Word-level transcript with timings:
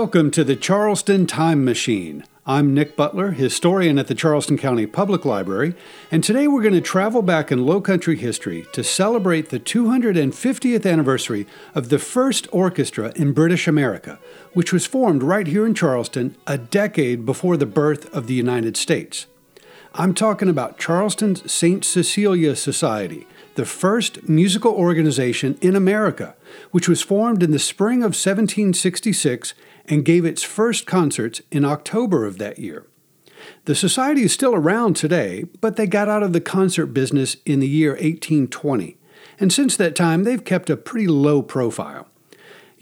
Welcome 0.00 0.30
to 0.30 0.44
the 0.44 0.56
Charleston 0.56 1.26
Time 1.26 1.62
Machine. 1.62 2.24
I'm 2.46 2.72
Nick 2.72 2.96
Butler, 2.96 3.32
historian 3.32 3.98
at 3.98 4.06
the 4.06 4.14
Charleston 4.14 4.56
County 4.56 4.86
Public 4.86 5.26
Library, 5.26 5.74
and 6.10 6.24
today 6.24 6.48
we're 6.48 6.62
going 6.62 6.72
to 6.72 6.80
travel 6.80 7.20
back 7.20 7.52
in 7.52 7.66
Low 7.66 7.82
Country 7.82 8.16
history 8.16 8.66
to 8.72 8.82
celebrate 8.82 9.50
the 9.50 9.60
250th 9.60 10.90
anniversary 10.90 11.46
of 11.74 11.90
the 11.90 11.98
first 11.98 12.48
orchestra 12.50 13.12
in 13.14 13.34
British 13.34 13.68
America, 13.68 14.18
which 14.54 14.72
was 14.72 14.86
formed 14.86 15.22
right 15.22 15.46
here 15.46 15.66
in 15.66 15.74
Charleston 15.74 16.34
a 16.46 16.56
decade 16.56 17.26
before 17.26 17.58
the 17.58 17.66
birth 17.66 18.10
of 18.14 18.26
the 18.26 18.32
United 18.32 18.78
States. 18.78 19.26
I'm 19.94 20.14
talking 20.14 20.48
about 20.48 20.78
Charleston's 20.78 21.52
St. 21.52 21.84
Cecilia 21.84 22.56
Society, 22.56 23.26
the 23.54 23.66
first 23.66 24.26
musical 24.26 24.72
organization 24.72 25.58
in 25.60 25.76
America, 25.76 26.36
which 26.70 26.88
was 26.88 27.02
formed 27.02 27.42
in 27.42 27.50
the 27.50 27.58
spring 27.58 27.98
of 27.98 28.16
1766 28.16 29.54
and 29.86 30.04
gave 30.04 30.24
its 30.24 30.42
first 30.42 30.86
concerts 30.86 31.42
in 31.50 31.64
October 31.64 32.24
of 32.24 32.38
that 32.38 32.58
year. 32.58 32.86
The 33.64 33.74
society 33.74 34.22
is 34.22 34.32
still 34.32 34.54
around 34.54 34.96
today, 34.96 35.44
but 35.60 35.76
they 35.76 35.86
got 35.86 36.08
out 36.08 36.22
of 36.22 36.32
the 36.32 36.40
concert 36.40 36.86
business 36.88 37.36
in 37.46 37.60
the 37.60 37.68
year 37.68 37.92
1820, 37.92 38.96
and 39.38 39.52
since 39.52 39.76
that 39.76 39.96
time 39.96 40.24
they've 40.24 40.44
kept 40.44 40.70
a 40.70 40.76
pretty 40.76 41.06
low 41.06 41.42
profile. 41.42 42.06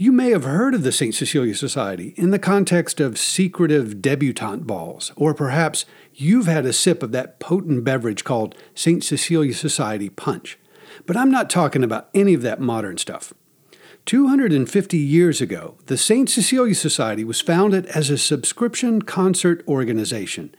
You 0.00 0.12
may 0.12 0.30
have 0.30 0.44
heard 0.44 0.74
of 0.74 0.84
the 0.84 0.92
St. 0.92 1.12
Cecilia 1.12 1.56
Society 1.56 2.14
in 2.16 2.30
the 2.30 2.38
context 2.38 3.00
of 3.00 3.18
secretive 3.18 4.00
debutante 4.00 4.64
balls, 4.64 5.12
or 5.16 5.34
perhaps 5.34 5.86
you've 6.14 6.46
had 6.46 6.64
a 6.64 6.72
sip 6.72 7.02
of 7.02 7.10
that 7.10 7.40
potent 7.40 7.82
beverage 7.82 8.22
called 8.22 8.54
St. 8.76 9.02
Cecilia 9.02 9.52
Society 9.52 10.08
Punch. 10.08 10.56
But 11.04 11.16
I'm 11.16 11.32
not 11.32 11.50
talking 11.50 11.82
about 11.82 12.10
any 12.14 12.32
of 12.32 12.42
that 12.42 12.60
modern 12.60 12.96
stuff. 12.96 13.34
250 14.08 14.96
years 14.96 15.42
ago, 15.42 15.74
the 15.84 15.98
St. 15.98 16.30
Cecilia 16.30 16.74
Society 16.74 17.24
was 17.24 17.42
founded 17.42 17.84
as 17.88 18.08
a 18.08 18.16
subscription 18.16 19.02
concert 19.02 19.62
organization. 19.68 20.54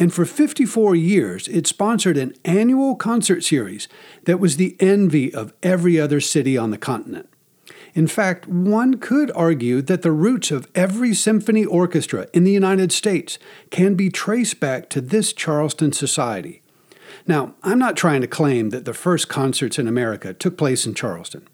And 0.00 0.12
for 0.12 0.24
54 0.24 0.96
years, 0.96 1.46
it 1.46 1.68
sponsored 1.68 2.16
an 2.16 2.34
annual 2.44 2.96
concert 2.96 3.44
series 3.44 3.86
that 4.24 4.40
was 4.40 4.56
the 4.56 4.76
envy 4.80 5.32
of 5.32 5.52
every 5.62 6.00
other 6.00 6.20
city 6.20 6.58
on 6.58 6.72
the 6.72 6.76
continent. 6.76 7.28
In 7.94 8.08
fact, 8.08 8.48
one 8.48 8.98
could 8.98 9.30
argue 9.30 9.80
that 9.82 10.02
the 10.02 10.10
roots 10.10 10.50
of 10.50 10.66
every 10.74 11.14
symphony 11.14 11.64
orchestra 11.64 12.26
in 12.32 12.42
the 12.42 12.50
United 12.50 12.90
States 12.90 13.38
can 13.70 13.94
be 13.94 14.10
traced 14.10 14.58
back 14.58 14.90
to 14.90 15.00
this 15.00 15.32
Charleston 15.32 15.92
Society. 15.92 16.62
Now, 17.28 17.54
I'm 17.62 17.78
not 17.78 17.96
trying 17.96 18.22
to 18.22 18.26
claim 18.26 18.70
that 18.70 18.86
the 18.86 18.92
first 18.92 19.28
concerts 19.28 19.78
in 19.78 19.86
America 19.86 20.34
took 20.34 20.58
place 20.58 20.84
in 20.84 20.94
Charleston. 20.94 21.46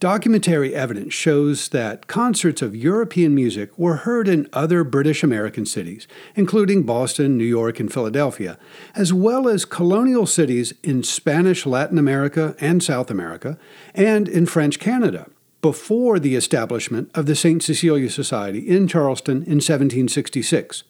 Documentary 0.00 0.74
evidence 0.74 1.12
shows 1.12 1.68
that 1.68 2.06
concerts 2.06 2.62
of 2.62 2.74
European 2.74 3.34
music 3.34 3.78
were 3.78 3.96
heard 3.96 4.28
in 4.28 4.48
other 4.50 4.82
British 4.82 5.22
American 5.22 5.66
cities, 5.66 6.08
including 6.34 6.84
Boston, 6.84 7.36
New 7.36 7.44
York, 7.44 7.78
and 7.78 7.92
Philadelphia, 7.92 8.58
as 8.94 9.12
well 9.12 9.46
as 9.46 9.66
colonial 9.66 10.24
cities 10.24 10.72
in 10.82 11.02
Spanish 11.02 11.66
Latin 11.66 11.98
America 11.98 12.56
and 12.58 12.82
South 12.82 13.10
America, 13.10 13.58
and 13.94 14.26
in 14.26 14.46
French 14.46 14.78
Canada 14.78 15.28
before 15.60 16.18
the 16.18 16.34
establishment 16.34 17.10
of 17.14 17.26
the 17.26 17.36
St. 17.36 17.62
Cecilia 17.62 18.08
Society 18.08 18.60
in 18.60 18.88
Charleston 18.88 19.42
in 19.42 19.60
1766. 19.60 20.82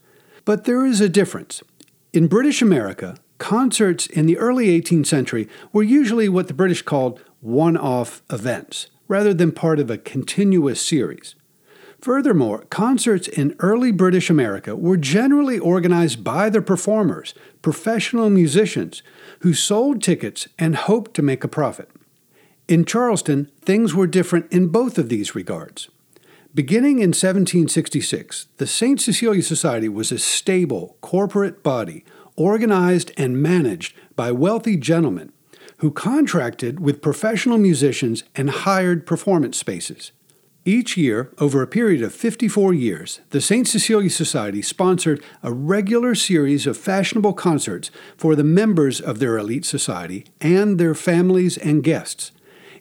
But 0.44 0.66
there 0.66 0.86
is 0.86 1.00
a 1.00 1.08
difference. 1.08 1.64
In 2.12 2.28
British 2.28 2.62
America, 2.62 3.16
concerts 3.38 4.06
in 4.06 4.26
the 4.26 4.38
early 4.38 4.68
18th 4.80 5.06
century 5.06 5.48
were 5.72 5.82
usually 5.82 6.28
what 6.28 6.46
the 6.46 6.54
British 6.54 6.82
called 6.82 7.18
one 7.40 7.76
off 7.76 8.22
events, 8.30 8.86
rather 9.10 9.34
than 9.34 9.50
part 9.50 9.80
of 9.80 9.90
a 9.90 9.98
continuous 9.98 10.80
series. 10.80 11.34
Furthermore, 12.00 12.64
concerts 12.70 13.26
in 13.26 13.56
early 13.58 13.90
British 13.90 14.30
America 14.30 14.76
were 14.76 14.96
generally 14.96 15.58
organized 15.58 16.22
by 16.22 16.48
the 16.48 16.62
performers, 16.62 17.34
professional 17.60 18.30
musicians, 18.30 19.02
who 19.40 19.52
sold 19.52 20.00
tickets 20.00 20.46
and 20.60 20.76
hoped 20.76 21.12
to 21.14 21.22
make 21.22 21.42
a 21.42 21.48
profit. 21.48 21.90
In 22.68 22.84
Charleston, 22.84 23.50
things 23.62 23.94
were 23.94 24.06
different 24.06 24.50
in 24.52 24.68
both 24.68 24.96
of 24.96 25.08
these 25.08 25.34
regards. 25.34 25.90
Beginning 26.54 27.00
in 27.00 27.10
1766, 27.10 28.46
the 28.58 28.66
St. 28.66 29.00
Cecilia 29.00 29.42
Society 29.42 29.88
was 29.88 30.12
a 30.12 30.20
stable 30.20 30.96
corporate 31.00 31.64
body 31.64 32.04
organized 32.36 33.10
and 33.16 33.42
managed 33.42 33.92
by 34.14 34.30
wealthy 34.30 34.76
gentlemen 34.76 35.32
who 35.80 35.90
contracted 35.90 36.78
with 36.78 37.02
professional 37.02 37.58
musicians 37.58 38.22
and 38.34 38.50
hired 38.50 39.06
performance 39.06 39.56
spaces. 39.56 40.12
Each 40.66 40.94
year, 40.94 41.32
over 41.38 41.62
a 41.62 41.66
period 41.66 42.02
of 42.02 42.14
54 42.14 42.74
years, 42.74 43.20
the 43.30 43.40
St. 43.40 43.66
Cecilia 43.66 44.10
Society 44.10 44.60
sponsored 44.60 45.22
a 45.42 45.52
regular 45.52 46.14
series 46.14 46.66
of 46.66 46.76
fashionable 46.76 47.32
concerts 47.32 47.90
for 48.18 48.36
the 48.36 48.44
members 48.44 49.00
of 49.00 49.20
their 49.20 49.38
elite 49.38 49.64
society 49.64 50.26
and 50.38 50.78
their 50.78 50.94
families 50.94 51.56
and 51.56 51.82
guests. 51.82 52.30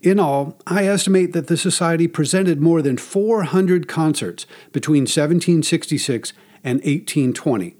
In 0.02 0.20
all, 0.20 0.58
I 0.68 0.86
estimate 0.86 1.31
that 1.31 1.48
the 1.48 1.56
Society 1.56 2.08
presented 2.08 2.62
more 2.62 2.81
than 2.81 2.98
400 2.98 3.88
concerts 3.88 4.46
between 4.74 5.04
1766 5.04 6.34
and 6.66 6.80
1820. 6.80 7.79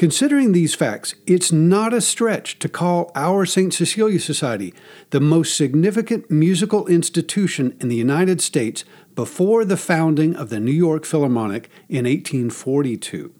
Considering 0.00 0.52
these 0.52 0.74
facts, 0.74 1.14
it's 1.26 1.52
not 1.52 1.92
a 1.92 2.00
stretch 2.00 2.58
to 2.58 2.70
call 2.70 3.12
our 3.14 3.44
St. 3.44 3.74
Cecilia 3.74 4.18
Society 4.18 4.72
the 5.10 5.20
most 5.20 5.54
significant 5.54 6.30
musical 6.30 6.86
institution 6.86 7.76
in 7.80 7.90
the 7.90 7.96
United 7.96 8.40
States 8.40 8.82
before 9.14 9.62
the 9.62 9.76
founding 9.76 10.34
of 10.34 10.48
the 10.48 10.58
New 10.58 10.72
York 10.72 11.04
Philharmonic 11.04 11.68
in 11.90 12.06
1842. 12.06 13.34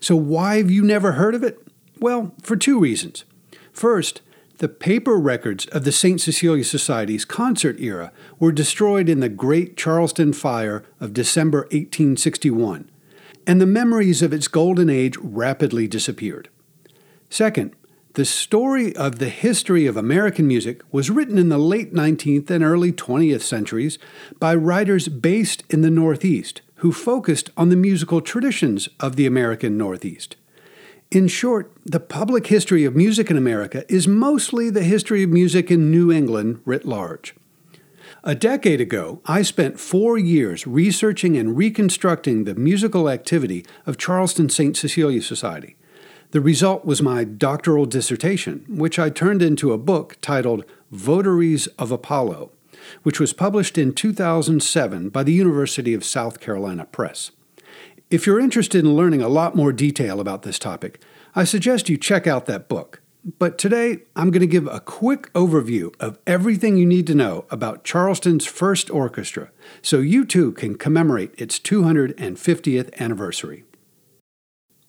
So, 0.00 0.16
why 0.16 0.56
have 0.56 0.72
you 0.72 0.82
never 0.82 1.12
heard 1.12 1.36
of 1.36 1.44
it? 1.44 1.64
Well, 2.00 2.34
for 2.42 2.56
two 2.56 2.80
reasons. 2.80 3.24
First, 3.72 4.22
the 4.58 4.68
paper 4.68 5.16
records 5.16 5.66
of 5.66 5.84
the 5.84 5.92
St. 5.92 6.20
Cecilia 6.20 6.64
Society's 6.64 7.24
concert 7.24 7.78
era 7.78 8.10
were 8.40 8.50
destroyed 8.50 9.08
in 9.08 9.20
the 9.20 9.28
Great 9.28 9.76
Charleston 9.76 10.32
Fire 10.32 10.82
of 10.98 11.14
December 11.14 11.58
1861, 11.70 12.90
and 13.46 13.60
the 13.60 13.66
memories 13.66 14.22
of 14.22 14.32
its 14.32 14.48
golden 14.48 14.88
age 14.88 15.16
rapidly 15.18 15.86
disappeared. 15.88 16.48
Second, 17.30 17.74
the 18.14 18.24
story 18.26 18.94
of 18.94 19.18
the 19.18 19.30
history 19.30 19.86
of 19.86 19.96
American 19.96 20.46
music 20.46 20.82
was 20.92 21.10
written 21.10 21.38
in 21.38 21.48
the 21.48 21.58
late 21.58 21.94
19th 21.94 22.50
and 22.50 22.62
early 22.62 22.92
20th 22.92 23.40
centuries 23.40 23.98
by 24.38 24.54
writers 24.54 25.08
based 25.08 25.64
in 25.70 25.80
the 25.80 25.90
Northeast 25.90 26.60
who 26.76 26.92
focused 26.92 27.48
on 27.56 27.68
the 27.68 27.76
musical 27.76 28.20
traditions 28.20 28.88
of 29.00 29.16
the 29.16 29.24
American 29.24 29.78
Northeast. 29.78 30.36
In 31.10 31.28
short, 31.28 31.70
the 31.86 32.00
public 32.00 32.48
history 32.48 32.84
of 32.84 32.96
music 32.96 33.30
in 33.30 33.36
America 33.36 33.84
is 33.88 34.08
mostly 34.08 34.68
the 34.68 34.82
history 34.82 35.22
of 35.22 35.30
music 35.30 35.70
in 35.70 35.90
New 35.90 36.10
England 36.10 36.60
writ 36.64 36.84
large. 36.84 37.34
A 38.24 38.36
decade 38.36 38.80
ago, 38.80 39.20
I 39.26 39.42
spent 39.42 39.80
four 39.80 40.16
years 40.16 40.64
researching 40.64 41.36
and 41.36 41.56
reconstructing 41.56 42.44
the 42.44 42.54
musical 42.54 43.10
activity 43.10 43.66
of 43.84 43.98
Charleston 43.98 44.48
St. 44.48 44.76
Cecilia 44.76 45.20
Society. 45.20 45.74
The 46.30 46.40
result 46.40 46.84
was 46.84 47.02
my 47.02 47.24
doctoral 47.24 47.84
dissertation, 47.84 48.64
which 48.68 48.96
I 48.96 49.10
turned 49.10 49.42
into 49.42 49.72
a 49.72 49.78
book 49.78 50.18
titled 50.20 50.64
Votaries 50.92 51.66
of 51.80 51.90
Apollo, 51.90 52.52
which 53.02 53.18
was 53.18 53.32
published 53.32 53.76
in 53.76 53.92
2007 53.92 55.08
by 55.08 55.24
the 55.24 55.32
University 55.32 55.92
of 55.92 56.04
South 56.04 56.38
Carolina 56.38 56.84
Press. 56.84 57.32
If 58.08 58.24
you're 58.24 58.38
interested 58.38 58.84
in 58.84 58.94
learning 58.94 59.22
a 59.22 59.28
lot 59.28 59.56
more 59.56 59.72
detail 59.72 60.20
about 60.20 60.42
this 60.42 60.60
topic, 60.60 61.02
I 61.34 61.42
suggest 61.42 61.88
you 61.88 61.98
check 61.98 62.28
out 62.28 62.46
that 62.46 62.68
book. 62.68 63.02
But 63.24 63.56
today, 63.56 63.98
I'm 64.16 64.32
going 64.32 64.40
to 64.40 64.48
give 64.48 64.66
a 64.66 64.80
quick 64.80 65.32
overview 65.32 65.94
of 66.00 66.18
everything 66.26 66.76
you 66.76 66.84
need 66.84 67.06
to 67.06 67.14
know 67.14 67.44
about 67.50 67.84
Charleston's 67.84 68.46
first 68.46 68.90
orchestra 68.90 69.52
so 69.80 70.00
you 70.00 70.24
too 70.24 70.50
can 70.52 70.74
commemorate 70.76 71.32
its 71.38 71.60
250th 71.60 72.98
anniversary. 72.98 73.62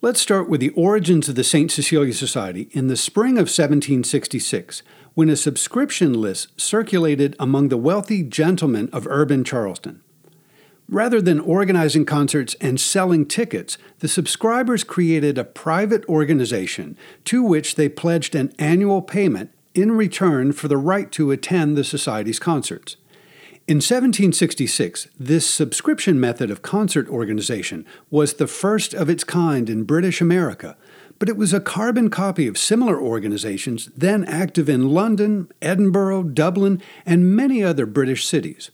Let's 0.02 0.20
start 0.20 0.48
with 0.48 0.60
the 0.60 0.70
origins 0.70 1.28
of 1.28 1.36
the 1.36 1.44
St. 1.44 1.70
Cecilia 1.70 2.12
Society 2.12 2.68
in 2.72 2.88
the 2.88 2.96
spring 2.96 3.38
of 3.38 3.46
1766, 3.46 4.82
when 5.14 5.30
a 5.30 5.36
subscription 5.36 6.12
list 6.12 6.60
circulated 6.60 7.36
among 7.38 7.68
the 7.68 7.78
wealthy 7.78 8.24
gentlemen 8.24 8.90
of 8.92 9.06
urban 9.06 9.44
Charleston. 9.44 10.02
Rather 10.88 11.20
than 11.20 11.40
organizing 11.40 12.04
concerts 12.04 12.54
and 12.60 12.78
selling 12.78 13.24
tickets, 13.24 13.78
the 14.00 14.08
subscribers 14.08 14.84
created 14.84 15.38
a 15.38 15.44
private 15.44 16.04
organization 16.08 16.96
to 17.24 17.42
which 17.42 17.76
they 17.76 17.88
pledged 17.88 18.34
an 18.34 18.52
annual 18.58 19.00
payment 19.00 19.50
in 19.74 19.92
return 19.92 20.52
for 20.52 20.68
the 20.68 20.76
right 20.76 21.10
to 21.12 21.30
attend 21.30 21.76
the 21.76 21.84
Society's 21.84 22.38
concerts. 22.38 22.96
In 23.66 23.76
1766, 23.76 25.08
this 25.18 25.48
subscription 25.48 26.20
method 26.20 26.50
of 26.50 26.60
concert 26.60 27.08
organization 27.08 27.86
was 28.10 28.34
the 28.34 28.46
first 28.46 28.92
of 28.92 29.08
its 29.08 29.24
kind 29.24 29.70
in 29.70 29.84
British 29.84 30.20
America, 30.20 30.76
but 31.18 31.30
it 31.30 31.38
was 31.38 31.54
a 31.54 31.60
carbon 31.60 32.10
copy 32.10 32.46
of 32.46 32.58
similar 32.58 33.00
organizations 33.00 33.88
then 33.96 34.22
active 34.24 34.68
in 34.68 34.90
London, 34.90 35.50
Edinburgh, 35.62 36.24
Dublin, 36.24 36.82
and 37.06 37.34
many 37.34 37.64
other 37.64 37.86
British 37.86 38.26
cities. 38.26 38.70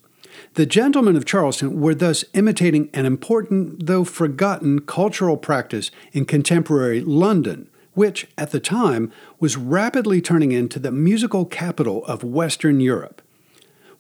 The 0.55 0.67
gentlemen 0.67 1.15
of 1.15 1.25
Charleston 1.25 1.81
were 1.81 1.95
thus 1.95 2.25
imitating 2.35 2.91
an 2.93 3.07
important, 3.07 3.87
though 3.87 4.03
forgotten, 4.03 4.81
cultural 4.81 5.37
practice 5.37 5.93
in 6.13 6.25
contemporary 6.25 7.01
London, 7.01 7.69
which, 7.95 8.27
at 8.37 8.51
the 8.51 8.59
time, 8.59 9.13
was 9.39 9.57
rapidly 9.57 10.21
turning 10.21 10.51
into 10.51 10.81
the 10.81 10.91
musical 10.91 11.45
capital 11.45 12.05
of 12.07 12.25
Western 12.25 12.81
Europe. 12.81 13.23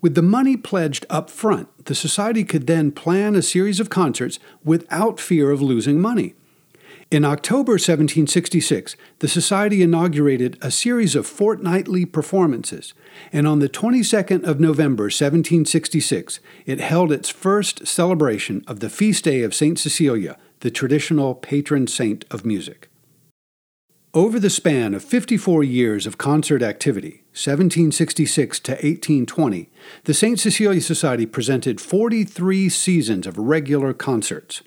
With 0.00 0.16
the 0.16 0.22
money 0.22 0.56
pledged 0.56 1.06
up 1.08 1.30
front, 1.30 1.84
the 1.84 1.94
Society 1.94 2.42
could 2.42 2.66
then 2.66 2.90
plan 2.90 3.36
a 3.36 3.42
series 3.42 3.78
of 3.78 3.90
concerts 3.90 4.40
without 4.64 5.20
fear 5.20 5.52
of 5.52 5.62
losing 5.62 6.00
money. 6.00 6.34
In 7.10 7.24
October 7.24 7.72
1766, 7.72 8.94
the 9.18 9.26
Society 9.26 9.82
inaugurated 9.82 10.56
a 10.62 10.70
series 10.70 11.16
of 11.16 11.26
fortnightly 11.26 12.06
performances, 12.06 12.94
and 13.32 13.48
on 13.48 13.58
the 13.58 13.68
22nd 13.68 14.44
of 14.44 14.60
November 14.60 15.04
1766, 15.04 16.38
it 16.66 16.78
held 16.78 17.10
its 17.10 17.28
first 17.28 17.84
celebration 17.84 18.62
of 18.68 18.78
the 18.78 18.88
feast 18.88 19.24
day 19.24 19.42
of 19.42 19.56
St. 19.56 19.76
Cecilia, 19.76 20.36
the 20.60 20.70
traditional 20.70 21.34
patron 21.34 21.88
saint 21.88 22.24
of 22.30 22.44
music. 22.44 22.88
Over 24.14 24.38
the 24.38 24.48
span 24.48 24.94
of 24.94 25.02
54 25.02 25.64
years 25.64 26.06
of 26.06 26.16
concert 26.16 26.62
activity, 26.62 27.24
1766 27.32 28.60
to 28.60 28.72
1820, 28.72 29.68
the 30.04 30.14
St. 30.14 30.38
Cecilia 30.38 30.80
Society 30.80 31.26
presented 31.26 31.80
43 31.80 32.68
seasons 32.68 33.26
of 33.26 33.36
regular 33.36 33.92
concerts. 33.92 34.62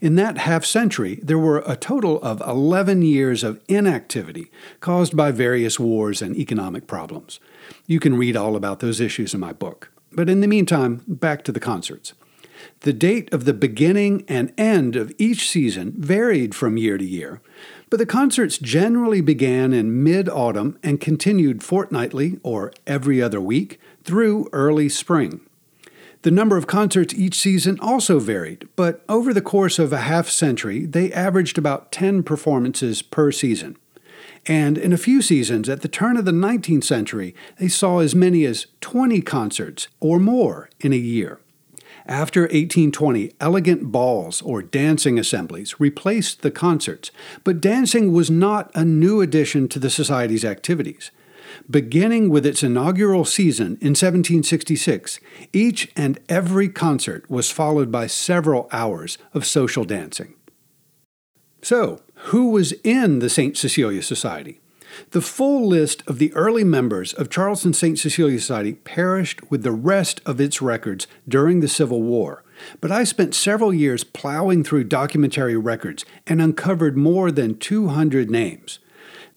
In 0.00 0.16
that 0.16 0.38
half 0.38 0.64
century, 0.64 1.18
there 1.22 1.38
were 1.38 1.62
a 1.66 1.76
total 1.76 2.20
of 2.22 2.40
11 2.40 3.02
years 3.02 3.44
of 3.44 3.60
inactivity 3.68 4.50
caused 4.80 5.16
by 5.16 5.30
various 5.30 5.78
wars 5.78 6.22
and 6.22 6.36
economic 6.36 6.86
problems. 6.86 7.40
You 7.86 8.00
can 8.00 8.16
read 8.16 8.36
all 8.36 8.56
about 8.56 8.80
those 8.80 9.00
issues 9.00 9.34
in 9.34 9.40
my 9.40 9.52
book. 9.52 9.90
But 10.12 10.28
in 10.28 10.40
the 10.40 10.46
meantime, 10.46 11.02
back 11.06 11.44
to 11.44 11.52
the 11.52 11.60
concerts. 11.60 12.14
The 12.80 12.92
date 12.92 13.32
of 13.32 13.44
the 13.44 13.54
beginning 13.54 14.24
and 14.28 14.52
end 14.58 14.96
of 14.96 15.12
each 15.18 15.48
season 15.48 15.94
varied 15.96 16.54
from 16.54 16.76
year 16.76 16.98
to 16.98 17.04
year, 17.04 17.40
but 17.90 17.98
the 17.98 18.06
concerts 18.06 18.58
generally 18.58 19.20
began 19.20 19.72
in 19.72 20.02
mid 20.02 20.28
autumn 20.28 20.78
and 20.82 21.00
continued 21.00 21.62
fortnightly 21.62 22.38
or 22.42 22.72
every 22.86 23.22
other 23.22 23.40
week 23.40 23.80
through 24.04 24.48
early 24.52 24.88
spring. 24.88 25.40
The 26.22 26.30
number 26.32 26.56
of 26.56 26.66
concerts 26.66 27.14
each 27.14 27.38
season 27.38 27.78
also 27.80 28.18
varied, 28.18 28.68
but 28.74 29.04
over 29.08 29.32
the 29.32 29.40
course 29.40 29.78
of 29.78 29.92
a 29.92 29.98
half 29.98 30.28
century, 30.28 30.84
they 30.84 31.12
averaged 31.12 31.58
about 31.58 31.92
10 31.92 32.24
performances 32.24 33.02
per 33.02 33.30
season. 33.30 33.76
And 34.44 34.76
in 34.76 34.92
a 34.92 34.98
few 34.98 35.22
seasons 35.22 35.68
at 35.68 35.82
the 35.82 35.88
turn 35.88 36.16
of 36.16 36.24
the 36.24 36.32
19th 36.32 36.84
century, 36.84 37.36
they 37.58 37.68
saw 37.68 38.00
as 38.00 38.16
many 38.16 38.44
as 38.44 38.66
20 38.80 39.20
concerts 39.20 39.86
or 40.00 40.18
more 40.18 40.68
in 40.80 40.92
a 40.92 40.96
year. 40.96 41.38
After 42.06 42.42
1820, 42.42 43.34
elegant 43.38 43.92
balls 43.92 44.40
or 44.42 44.62
dancing 44.62 45.18
assemblies 45.18 45.78
replaced 45.78 46.40
the 46.40 46.50
concerts, 46.50 47.10
but 47.44 47.60
dancing 47.60 48.12
was 48.12 48.30
not 48.30 48.70
a 48.74 48.84
new 48.84 49.20
addition 49.20 49.68
to 49.68 49.78
the 49.78 49.90
Society's 49.90 50.44
activities. 50.44 51.10
Beginning 51.70 52.30
with 52.30 52.46
its 52.46 52.62
inaugural 52.62 53.24
season 53.24 53.78
in 53.80 53.94
1766, 53.94 55.20
each 55.52 55.90
and 55.96 56.18
every 56.28 56.68
concert 56.68 57.28
was 57.30 57.50
followed 57.50 57.90
by 57.90 58.06
several 58.06 58.68
hours 58.72 59.18
of 59.34 59.46
social 59.46 59.84
dancing. 59.84 60.34
So, 61.62 62.02
who 62.14 62.50
was 62.50 62.72
in 62.84 63.18
the 63.18 63.30
St. 63.30 63.56
Cecilia 63.56 64.02
Society? 64.02 64.60
The 65.10 65.20
full 65.20 65.66
list 65.68 66.02
of 66.06 66.18
the 66.18 66.32
early 66.34 66.64
members 66.64 67.12
of 67.12 67.30
Charleston 67.30 67.72
St. 67.72 67.98
Cecilia 67.98 68.40
Society 68.40 68.74
perished 68.74 69.50
with 69.50 69.62
the 69.62 69.72
rest 69.72 70.20
of 70.24 70.40
its 70.40 70.62
records 70.62 71.06
during 71.28 71.60
the 71.60 71.68
Civil 71.68 72.02
War, 72.02 72.42
but 72.80 72.90
I 72.90 73.04
spent 73.04 73.34
several 73.34 73.72
years 73.72 74.02
plowing 74.02 74.64
through 74.64 74.84
documentary 74.84 75.56
records 75.56 76.04
and 76.26 76.40
uncovered 76.40 76.96
more 76.96 77.30
than 77.30 77.58
200 77.58 78.30
names. 78.30 78.78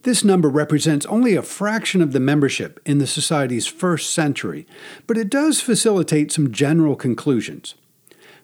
This 0.04 0.24
number 0.24 0.50
represents 0.50 1.06
only 1.06 1.36
a 1.36 1.44
fraction 1.44 2.02
of 2.02 2.12
the 2.12 2.20
membership 2.20 2.80
in 2.86 2.98
the 2.98 3.06
Society's 3.06 3.68
first 3.68 4.10
century, 4.10 4.66
but 5.06 5.18
it 5.18 5.30
does 5.30 5.62
facilitate 5.62 6.32
some 6.32 6.52
general 6.52 6.96
conclusions. 6.96 7.76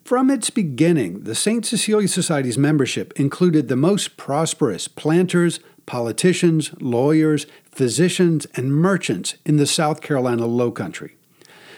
From 0.04 0.30
its 0.30 0.52
beginning, 0.52 1.24
the 1.24 1.36
St. 1.36 1.66
Cecilia 1.66 2.08
Society's 2.08 2.58
membership 2.58 3.12
included 3.20 3.68
the 3.68 3.76
most 3.76 4.18
prosperous 4.18 4.88
planters, 4.88 5.60
politicians, 5.88 6.72
lawyers, 6.80 7.48
physicians, 7.72 8.46
and 8.54 8.74
merchants 8.74 9.36
in 9.44 9.58
the 9.58 9.66
South 9.66 10.02
Carolina 10.02 10.46
Low 10.46 10.72
Country. 10.72 11.18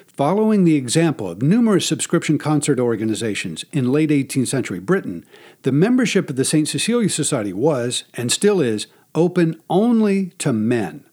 Following 0.05 0.65
the 0.65 0.75
example 0.75 1.29
of 1.29 1.41
numerous 1.41 1.85
subscription 1.85 2.37
concert 2.37 2.79
organizations 2.79 3.63
in 3.71 3.91
late 3.91 4.09
18th 4.09 4.49
century 4.49 4.79
Britain, 4.79 5.25
the 5.61 5.71
membership 5.71 6.29
of 6.29 6.35
the 6.35 6.43
St. 6.43 6.67
Cecilia 6.67 7.09
Society 7.09 7.53
was, 7.53 8.03
and 8.13 8.29
still 8.29 8.59
is, 8.59 8.87
open 9.15 9.59
only 9.69 10.27
to 10.37 10.53
men. 10.53 11.05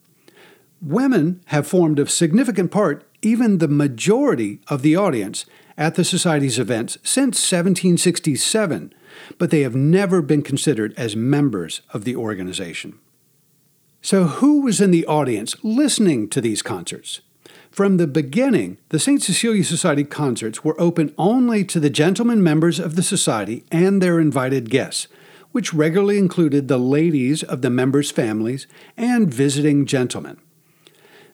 Women 0.81 1.41
have 1.47 1.67
formed 1.67 1.99
a 1.99 2.07
significant 2.07 2.71
part, 2.71 3.05
even 3.23 3.59
the 3.59 3.69
majority 3.69 4.61
of 4.69 4.83
the 4.83 4.97
audience, 4.97 5.47
at 5.79 5.95
the 5.95 6.05
Society's 6.05 6.59
events 6.59 6.99
since 7.03 7.39
1767, 7.39 8.95
but 9.39 9.51
they 9.51 9.61
have 9.61 9.75
never 9.75 10.23
been 10.23 10.43
considered 10.43 10.95
as 10.97 11.17
members 11.17 11.83
of 11.93 12.05
the 12.05 12.17
organization. 12.17 12.99
So, 14.01 14.25
who 14.25 14.63
was 14.63 14.81
in 14.81 14.91
the 14.91 15.07
audience 15.07 15.57
listening 15.63 16.29
to 16.31 16.41
these 16.41 16.63
concerts? 16.63 17.21
From 17.71 17.97
the 17.97 18.07
beginning, 18.07 18.79
the 18.89 18.99
St. 18.99 19.23
Cecilia 19.23 19.65
Society 19.65 20.05
concerts 20.05 20.65
were 20.65 20.81
open 20.81 21.13
only 21.19 21.65
to 21.65 21.81
the 21.81 21.91
gentlemen 21.91 22.43
members 22.43 22.79
of 22.79 22.97
the 22.97 23.03
Society 23.03 23.65
and 23.71 24.01
their 24.01 24.19
invited 24.19 24.71
guests, 24.71 25.09
which 25.57 25.73
regularly 25.73 26.19
included 26.19 26.69
the 26.69 26.77
ladies 26.77 27.43
of 27.43 27.63
the 27.63 27.71
members' 27.71 28.11
families 28.11 28.67
and 28.95 29.33
visiting 29.33 29.87
gentlemen. 29.87 30.37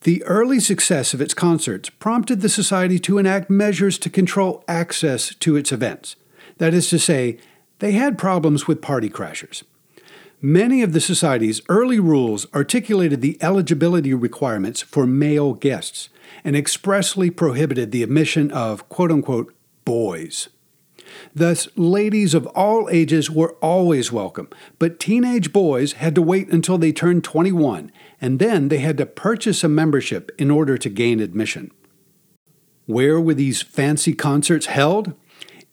The 0.02 0.22
early 0.22 0.60
success 0.60 1.12
of 1.12 1.20
its 1.20 1.34
concerts 1.34 1.90
prompted 1.90 2.40
the 2.40 2.48
Society 2.48 3.00
to 3.00 3.18
enact 3.18 3.50
measures 3.50 3.98
to 3.98 4.08
control 4.08 4.62
access 4.68 5.34
to 5.34 5.56
its 5.56 5.72
events. 5.72 6.14
That 6.58 6.72
is 6.72 6.88
to 6.90 7.00
say, 7.00 7.38
they 7.80 7.92
had 7.92 8.16
problems 8.16 8.68
with 8.68 8.80
party 8.80 9.10
crashers. 9.10 9.64
Many 10.40 10.84
of 10.84 10.92
the 10.92 11.00
Society's 11.00 11.60
early 11.68 11.98
rules 11.98 12.46
articulated 12.54 13.22
the 13.22 13.38
eligibility 13.42 14.14
requirements 14.14 14.82
for 14.82 15.04
male 15.04 15.52
guests 15.54 16.10
and 16.44 16.54
expressly 16.54 17.28
prohibited 17.28 17.90
the 17.90 18.04
admission 18.04 18.52
of 18.52 18.88
quote 18.88 19.10
unquote 19.10 19.52
boys. 19.84 20.48
Thus, 21.34 21.68
ladies 21.76 22.34
of 22.34 22.46
all 22.48 22.88
ages 22.90 23.30
were 23.30 23.54
always 23.62 24.12
welcome, 24.12 24.48
but 24.78 25.00
teenage 25.00 25.52
boys 25.52 25.94
had 25.94 26.14
to 26.14 26.22
wait 26.22 26.48
until 26.50 26.78
they 26.78 26.92
turned 26.92 27.24
21, 27.24 27.90
and 28.20 28.38
then 28.38 28.68
they 28.68 28.78
had 28.78 28.98
to 28.98 29.06
purchase 29.06 29.64
a 29.64 29.68
membership 29.68 30.30
in 30.38 30.50
order 30.50 30.76
to 30.78 30.88
gain 30.88 31.20
admission. 31.20 31.70
Where 32.86 33.20
were 33.20 33.34
these 33.34 33.62
fancy 33.62 34.14
concerts 34.14 34.66
held? 34.66 35.14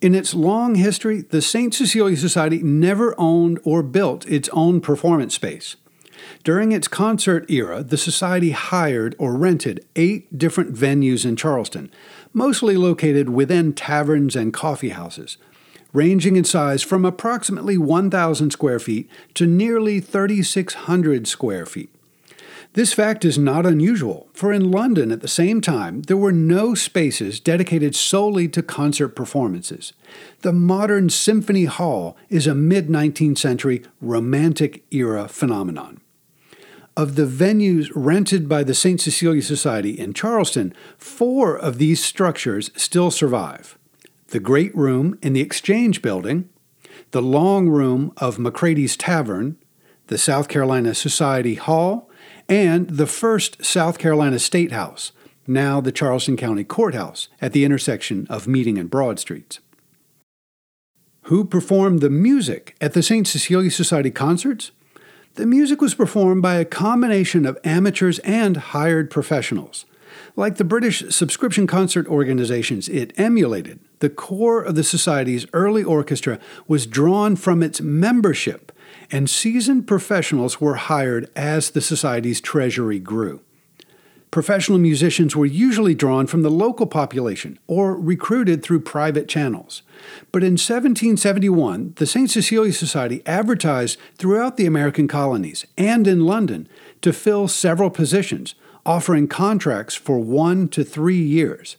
In 0.02 0.16
its 0.16 0.34
long 0.34 0.76
history, 0.76 1.22
the 1.22 1.42
St. 1.42 1.74
Cecilia 1.74 2.16
Society 2.16 2.64
never 2.64 3.14
owned 3.20 3.60
or 3.64 3.84
built 3.84 4.26
its 4.28 4.48
own 4.54 4.80
performance 4.80 5.36
space. 5.36 5.76
During 6.44 6.72
its 6.72 6.88
concert 6.88 7.50
era, 7.50 7.84
the 7.84 7.98
Society 7.98 8.52
hired 8.52 9.16
or 9.18 9.36
rented 9.36 9.86
eight 9.96 10.38
different 10.38 10.74
venues 10.74 11.26
in 11.26 11.36
Charleston, 11.36 11.92
mostly 12.34 12.78
located 12.78 13.30
within 13.30 13.74
taverns 13.74 14.36
and 14.36 14.54
coffee 14.54 14.90
houses, 14.90 15.38
ranging 15.94 16.36
in 16.36 16.44
size 16.44 16.84
from 16.84 17.06
approximately 17.06 17.78
1,000 17.78 18.52
square 18.52 18.80
feet 18.80 19.10
to 19.34 19.48
nearly 19.48 20.00
3,600 20.00 21.28
square 21.28 21.66
feet. 21.66 21.90
This 22.74 22.94
fact 22.94 23.26
is 23.26 23.38
not 23.38 23.66
unusual, 23.66 24.30
for 24.32 24.54
in 24.54 24.70
London 24.70 25.12
at 25.12 25.22
the 25.22 25.28
same 25.28 25.60
time, 25.60 26.04
there 26.04 26.16
were 26.16 26.32
no 26.32 26.76
spaces 26.76 27.40
dedicated 27.40 27.96
solely 27.96 28.48
to 28.50 28.62
concert 28.62 29.10
performances. 29.10 29.94
The 30.42 30.54
modern 30.54 31.10
Symphony 31.10 31.66
Hall 31.66 32.16
is 32.30 32.46
a 32.46 32.54
mid 32.54 32.88
19th 32.88 33.40
century 33.40 33.82
Romantic 34.00 34.84
era 34.92 35.28
phenomenon. 35.28 36.00
Of 36.98 37.16
the 37.16 37.26
venues 37.26 37.90
rented 37.96 38.50
by 38.50 38.64
the 38.64 38.74
St. 38.74 39.00
Cecilia 39.00 39.42
Society 39.42 39.92
in 39.92 40.14
Charleston, 40.14 40.74
four 40.98 41.58
of 41.58 41.78
these 41.78 42.04
structures 42.04 42.72
still 42.76 43.12
survive 43.12 43.78
the 44.28 44.40
Great 44.40 44.76
Room 44.76 45.18
in 45.24 45.34
the 45.34 45.42
Exchange 45.42 46.04
Building, 46.04 46.50
the 47.12 47.22
Long 47.22 47.68
Room 47.68 48.14
of 48.18 48.38
McCrady's 48.38 48.96
Tavern, 48.96 49.58
the 50.08 50.20
South 50.20 50.48
Carolina 50.48 50.94
Society 50.94 51.56
Hall, 51.56 52.10
and 52.48 52.90
the 52.90 53.08
first 53.08 53.64
South 53.64 53.98
Carolina 53.98 54.38
State 54.38 54.72
House, 54.72 55.12
now 55.48 55.82
the 55.82 55.92
Charleston 55.92 56.38
County 56.38 56.64
Courthouse, 56.64 57.28
at 57.42 57.54
the 57.54 57.66
intersection 57.66 58.28
of 58.30 58.48
Meeting 58.48 58.78
and 58.78 58.90
Broad 58.90 59.20
Streets. 59.20 59.60
Who 61.24 61.46
performed 61.46 62.02
the 62.02 62.10
music 62.10 62.76
at 62.82 62.94
the 62.94 63.04
St. 63.04 63.28
Cecilia 63.28 63.72
Society 63.72 64.12
concerts? 64.12 64.72
The 65.40 65.46
music 65.46 65.80
was 65.80 65.96
performed 65.96 66.42
by 66.42 66.56
a 66.56 66.66
combination 66.66 67.46
of 67.46 67.58
amateurs 67.64 68.20
and 68.26 68.58
hired 68.58 69.10
professionals. 69.10 69.86
Like 70.36 70.58
the 70.58 70.66
British 70.66 71.02
subscription 71.16 71.66
concert 71.66 72.08
organizations 72.08 72.90
it 72.90 73.14
emulated, 73.18 73.80
the 74.00 74.10
core 74.10 74.62
of 74.62 74.76
the 74.76 74.84
Society's 74.84 75.46
early 75.54 75.82
orchestra 75.82 76.40
was 76.68 76.86
drawn 76.86 77.38
from 77.38 77.64
its 77.64 77.80
membership, 77.80 78.74
and 79.14 79.30
seasoned 79.30 79.88
professionals 79.88 80.60
were 80.60 80.76
hired 80.76 81.30
as 81.38 81.70
the 81.70 81.80
Society's 81.80 82.42
treasury 82.42 83.00
grew. 83.00 83.40
Professional 84.32 84.78
musicians 84.78 85.36
were 85.36 85.46
usually 85.46 85.96
drawn 85.96 86.28
from 86.28 86.44
the 86.44 86.52
local 86.52 86.86
population 86.86 87.58
or 87.66 87.96
recruited 87.96 88.62
through 88.62 88.82
private 88.82 89.28
channels. 89.28 89.82
But 90.32 90.44
in 90.44 90.54
1771, 90.54 91.94
the 91.96 92.06
St. 92.06 92.30
Cecilia 92.30 92.72
Society 92.72 93.24
advertised 93.26 93.98
throughout 94.18 94.56
the 94.56 94.68
American 94.68 95.08
colonies 95.08 95.66
and 95.78 96.08
in 96.08 96.26
London 96.26 96.68
to 97.02 97.12
fill 97.12 97.48
several 97.48 97.90
positions, 97.90 98.54
offering 98.86 99.28
contracts 99.28 99.96
for 99.96 100.20
one 100.20 100.68
to 100.70 100.84
three 100.84 101.22
years. 101.22 101.78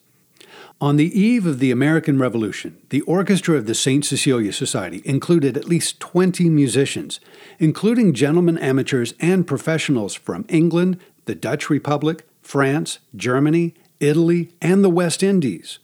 On 0.80 0.96
the 0.96 1.20
eve 1.20 1.46
of 1.46 1.60
the 1.60 1.70
American 1.70 2.18
Revolution, 2.18 2.78
the 2.88 3.02
orchestra 3.02 3.54
of 3.54 3.66
the 3.66 3.74
St. 3.74 4.04
Cecilia 4.04 4.52
Society 4.52 5.02
included 5.04 5.56
at 5.56 5.66
least 5.66 6.00
20 6.00 6.48
musicians, 6.48 7.20
including 7.58 8.14
gentlemen 8.14 8.58
amateurs 8.58 9.14
and 9.20 9.46
professionals 9.46 10.14
from 10.14 10.46
England, 10.48 10.98
the 11.26 11.34
Dutch 11.34 11.68
Republic, 11.68 12.26
France, 12.50 12.98
Germany, 13.14 13.74
Italy, 14.00 14.50
and 14.60 14.82
the 14.82 14.90
West 14.90 15.22
Indies. 15.22 15.78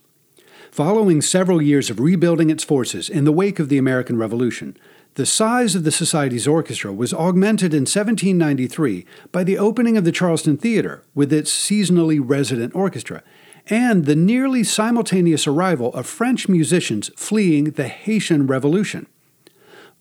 Following 0.73 1.23
several 1.23 1.63
years 1.63 1.91
of 1.91 2.01
rebuilding 2.01 2.51
its 2.51 2.65
forces 2.65 3.09
in 3.09 3.23
the 3.23 3.31
wake 3.31 3.61
of 3.61 3.69
the 3.69 3.79
American 3.79 4.19
Revolution, 4.19 4.77
the 5.15 5.27
size 5.27 5.77
of 5.77 5.85
the 5.85 5.93
Society's 5.93 6.49
orchestra 6.49 6.93
was 6.93 7.15
augmented 7.15 7.73
in 7.73 7.83
1793 7.83 9.07
by 9.31 9.45
the 9.45 9.57
opening 9.57 9.97
of 9.97 10.03
the 10.03 10.11
Charleston 10.11 10.57
Theater 10.57 11.05
with 11.15 11.33
its 11.33 11.53
seasonally 11.53 12.19
resident 12.21 12.75
orchestra 12.75 13.23
and 13.69 14.05
the 14.05 14.17
nearly 14.17 14.65
simultaneous 14.65 15.47
arrival 15.47 15.95
of 15.95 16.05
French 16.05 16.49
musicians 16.49 17.13
fleeing 17.15 17.71
the 17.71 17.87
Haitian 17.87 18.49
Revolution. 18.49 19.07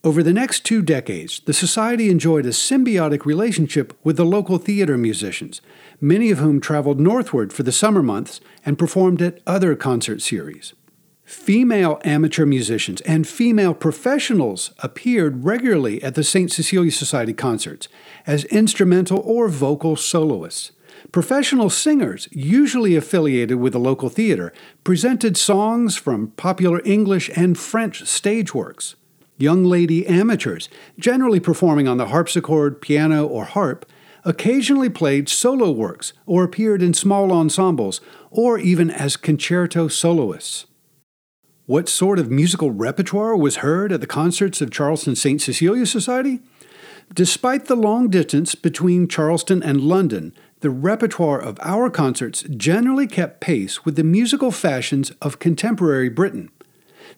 Over 0.05 0.21
the 0.21 0.33
next 0.33 0.63
two 0.63 0.83
decades, 0.83 1.41
the 1.45 1.53
Society 1.53 2.11
enjoyed 2.11 2.45
a 2.45 2.49
symbiotic 2.49 3.25
relationship 3.25 3.91
with 4.03 4.17
the 4.17 4.23
local 4.23 4.59
theater 4.59 4.99
musicians, 4.99 5.61
many 5.99 6.31
of 6.31 6.39
whom 6.39 6.59
traveled 6.59 6.99
northward 6.99 7.53
for 7.53 7.63
the 7.63 7.71
summer 7.71 8.03
months 8.03 8.39
and 8.65 8.77
performed 8.77 9.21
at 9.21 9.39
other 9.45 9.75
concert 9.75 10.21
series. 10.21 10.73
Female 11.23 11.99
amateur 12.03 12.45
musicians 12.45 13.01
and 13.01 13.27
female 13.27 13.73
professionals 13.73 14.71
appeared 14.79 15.43
regularly 15.43 16.01
at 16.03 16.13
the 16.13 16.23
St. 16.23 16.51
Cecilia 16.51 16.91
Society 16.91 17.33
concerts 17.33 17.87
as 18.27 18.45
instrumental 18.45 19.19
or 19.25 19.47
vocal 19.47 19.95
soloists. 19.95 20.71
Professional 21.11 21.69
singers, 21.69 22.27
usually 22.31 22.95
affiliated 22.95 23.57
with 23.57 23.73
a 23.73 23.79
local 23.79 24.09
theater, 24.09 24.53
presented 24.83 25.35
songs 25.35 25.95
from 25.95 26.27
popular 26.31 26.81
English 26.85 27.29
and 27.35 27.57
French 27.57 28.05
stage 28.05 28.53
works 28.53 28.95
young 29.37 29.65
lady 29.65 30.07
amateurs, 30.07 30.69
generally 30.97 31.39
performing 31.39 31.87
on 31.87 31.97
the 31.97 32.07
harpsichord, 32.07 32.81
piano, 32.81 33.25
or 33.25 33.45
harp, 33.45 33.85
occasionally 34.25 34.89
played 34.89 35.29
solo 35.29 35.71
works 35.71 36.11
or 36.25 36.43
appeared 36.43 36.81
in 36.81 36.93
small 36.93 37.31
ensembles 37.31 38.01
or 38.31 38.57
even 38.57 38.89
as 38.89 39.15
concerto 39.15 39.87
soloists. 39.87 40.65
What 41.67 41.87
sort 41.87 42.19
of 42.19 42.29
musical 42.29 42.71
repertoire 42.71 43.37
was 43.37 43.57
heard 43.57 43.91
at 43.91 44.01
the 44.01 44.07
concerts 44.07 44.61
of 44.61 44.71
Charleston 44.71 45.15
St. 45.15 45.41
Cecilia 45.41 45.85
Society? 45.85 46.41
Despite 47.13 47.65
the 47.65 47.75
long 47.75 48.09
distance 48.09 48.55
between 48.55 49.07
Charleston 49.07 49.63
and 49.63 49.81
London, 49.81 50.33
the 50.61 50.69
repertoire 50.69 51.39
of 51.39 51.59
our 51.61 51.89
concerts 51.89 52.43
generally 52.43 53.07
kept 53.07 53.41
pace 53.41 53.85
with 53.85 53.95
the 53.95 54.03
musical 54.03 54.51
fashions 54.51 55.11
of 55.21 55.39
contemporary 55.39 56.09
Britain. 56.09 56.49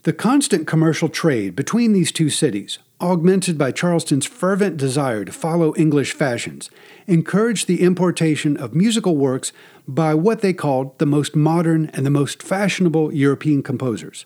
The 0.03 0.13
constant 0.13 0.67
commercial 0.67 1.09
trade 1.09 1.55
between 1.55 1.93
these 1.93 2.11
two 2.11 2.29
cities, 2.29 2.79
augmented 2.99 3.57
by 3.57 3.71
Charleston's 3.71 4.25
fervent 4.25 4.77
desire 4.77 5.23
to 5.23 5.31
follow 5.31 5.75
English 5.75 6.13
fashions, 6.13 6.69
encouraged 7.05 7.67
the 7.67 7.81
importation 7.81 8.57
of 8.57 8.73
musical 8.73 9.15
works 9.15 9.51
by 9.87 10.13
what 10.13 10.41
they 10.41 10.53
called 10.53 10.97
the 10.97 11.05
most 11.05 11.35
modern 11.35 11.87
and 11.93 12.05
the 12.05 12.11
most 12.11 12.41
fashionable 12.41 13.13
European 13.13 13.61
composers, 13.61 14.25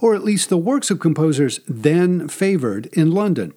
or 0.00 0.14
at 0.14 0.24
least 0.24 0.48
the 0.48 0.56
works 0.56 0.90
of 0.90 0.98
composers 0.98 1.60
then 1.68 2.26
favored 2.28 2.86
in 2.86 3.10
London. 3.10 3.52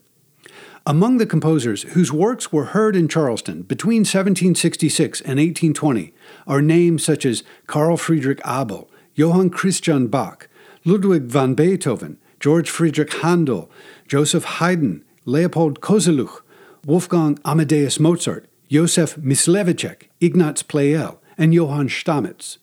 Among 0.85 1.17
the 1.17 1.25
composers 1.25 1.83
whose 1.93 2.11
works 2.11 2.51
were 2.51 2.65
heard 2.65 2.95
in 2.95 3.07
Charleston 3.07 3.63
between 3.63 3.99
1766 3.99 5.21
and 5.21 5.37
1820 5.39 6.13
are 6.47 6.61
names 6.61 7.03
such 7.03 7.25
as 7.25 7.43
Carl 7.67 7.97
Friedrich 7.97 8.41
Abel, 8.45 8.89
Johann 9.13 9.49
Christian 9.49 10.07
Bach, 10.07 10.47
Ludwig 10.85 11.23
van 11.23 11.53
Beethoven, 11.53 12.17
George 12.39 12.69
Friedrich 12.69 13.13
Handel, 13.15 13.69
Joseph 14.08 14.46
Haydn, 14.46 15.03
Leopold 15.25 15.81
Kozeluch, 15.81 16.41
Wolfgang 16.86 17.38
Amadeus 17.43 18.00
Mozart, 18.00 18.46
Josef 18.69 19.17
Mysliveček, 19.17 20.03
Ignaz 20.22 20.63
Pleyel, 20.63 21.17
and 21.38 21.53
Johann 21.53 21.89
Stamitz. 21.89 22.58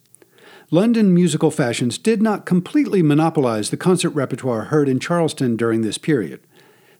London 0.71 1.12
musical 1.12 1.50
fashions 1.50 1.99
did 1.99 2.23
not 2.23 2.47
completely 2.47 3.02
monopolize 3.02 3.71
the 3.71 3.76
concert 3.76 4.11
repertoire 4.11 4.64
heard 4.64 4.88
in 4.88 4.99
Charleston 4.99 5.56
during 5.56 5.83
this 5.83 5.99
period. 5.99 6.40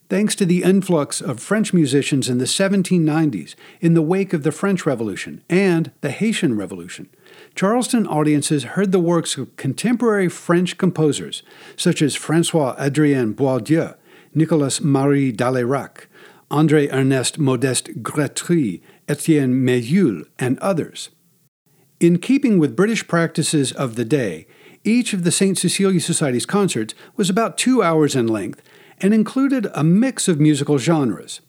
Thanks 0.09 0.37
to 0.37 0.47
the 0.47 0.63
influx 0.63 1.21
of 1.21 1.41
French 1.41 1.73
musicians 1.73 2.29
in 2.29 2.39
the 2.39 2.45
1790s 2.45 3.55
in 3.81 3.95
the 3.95 4.03
wake 4.03 4.33
of 4.33 4.45
the 4.45 4.53
French 4.53 4.87
Revolution 4.87 5.43
and 5.49 5.91
the 6.01 6.11
Haitian 6.11 6.57
Revolution, 6.57 7.09
Charleston 7.57 8.07
audiences 8.07 8.65
heard 8.65 8.93
the 8.93 9.01
works 9.01 9.39
of 9.39 9.57
contemporary 9.57 10.29
French 10.29 10.77
composers 10.77 11.43
such 11.75 12.03
as 12.03 12.15
Francois 12.15 12.77
Adrien 12.79 13.33
Boieldieu, 13.33 13.97
Nicolas 14.35 14.83
Marie 14.83 15.33
Dalayrac, 15.33 16.05
André 16.51 16.93
Ernest 16.93 17.39
Modeste 17.39 18.03
Grétry, 18.03 18.83
Etienne 19.09 19.55
Méhul, 19.55 20.27
and 20.39 20.59
others. 20.59 21.09
In 21.99 22.19
keeping 22.19 22.59
with 22.59 22.77
British 22.77 23.09
practices 23.09 23.73
of 23.73 23.97
the 23.97 24.05
day, 24.05 24.47
each 24.85 25.15
of 25.15 25.25
the 25.25 25.33
St. 25.33 25.57
Cecilia 25.57 25.99
Society's 25.99 26.45
concerts 26.45 26.95
was 27.17 27.31
about 27.31 27.57
two 27.57 27.83
hours 27.83 28.15
in 28.15 28.27
length 28.27 28.63
and 29.01 29.15
included 29.15 29.67
a 29.73 29.83
mix 29.83 30.29
of 30.29 30.39
musical 30.39 30.77
genres. 30.77 31.41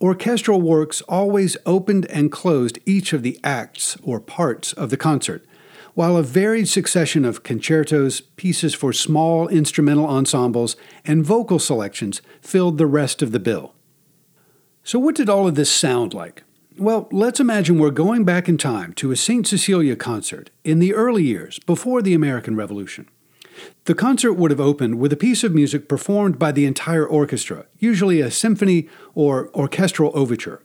Orchestral 0.00 0.62
works 0.62 1.02
always 1.02 1.58
opened 1.66 2.06
and 2.06 2.32
closed 2.32 2.78
each 2.86 3.12
of 3.12 3.22
the 3.22 3.38
acts 3.44 3.98
or 4.02 4.18
parts 4.18 4.72
of 4.72 4.88
the 4.88 4.96
concert, 4.96 5.44
while 5.92 6.16
a 6.16 6.22
varied 6.22 6.68
succession 6.68 7.26
of 7.26 7.42
concertos, 7.42 8.22
pieces 8.22 8.74
for 8.74 8.94
small 8.94 9.46
instrumental 9.48 10.06
ensembles, 10.06 10.74
and 11.04 11.22
vocal 11.22 11.58
selections 11.58 12.22
filled 12.40 12.78
the 12.78 12.86
rest 12.86 13.20
of 13.20 13.32
the 13.32 13.38
bill. 13.38 13.74
So, 14.82 14.98
what 14.98 15.16
did 15.16 15.28
all 15.28 15.46
of 15.46 15.54
this 15.54 15.70
sound 15.70 16.14
like? 16.14 16.44
Well, 16.78 17.06
let's 17.12 17.40
imagine 17.40 17.78
we're 17.78 17.90
going 17.90 18.24
back 18.24 18.48
in 18.48 18.56
time 18.56 18.94
to 18.94 19.10
a 19.10 19.16
St. 19.16 19.46
Cecilia 19.46 19.96
concert 19.96 20.50
in 20.64 20.78
the 20.78 20.94
early 20.94 21.24
years 21.24 21.58
before 21.58 22.00
the 22.00 22.14
American 22.14 22.56
Revolution. 22.56 23.06
The 23.84 23.94
concert 23.94 24.34
would 24.34 24.50
have 24.50 24.60
opened 24.60 24.98
with 24.98 25.12
a 25.12 25.16
piece 25.16 25.42
of 25.44 25.54
music 25.54 25.88
performed 25.88 26.38
by 26.38 26.52
the 26.52 26.66
entire 26.66 27.06
orchestra, 27.06 27.66
usually 27.78 28.20
a 28.20 28.30
symphony 28.30 28.88
or 29.14 29.50
orchestral 29.54 30.12
overture. 30.14 30.62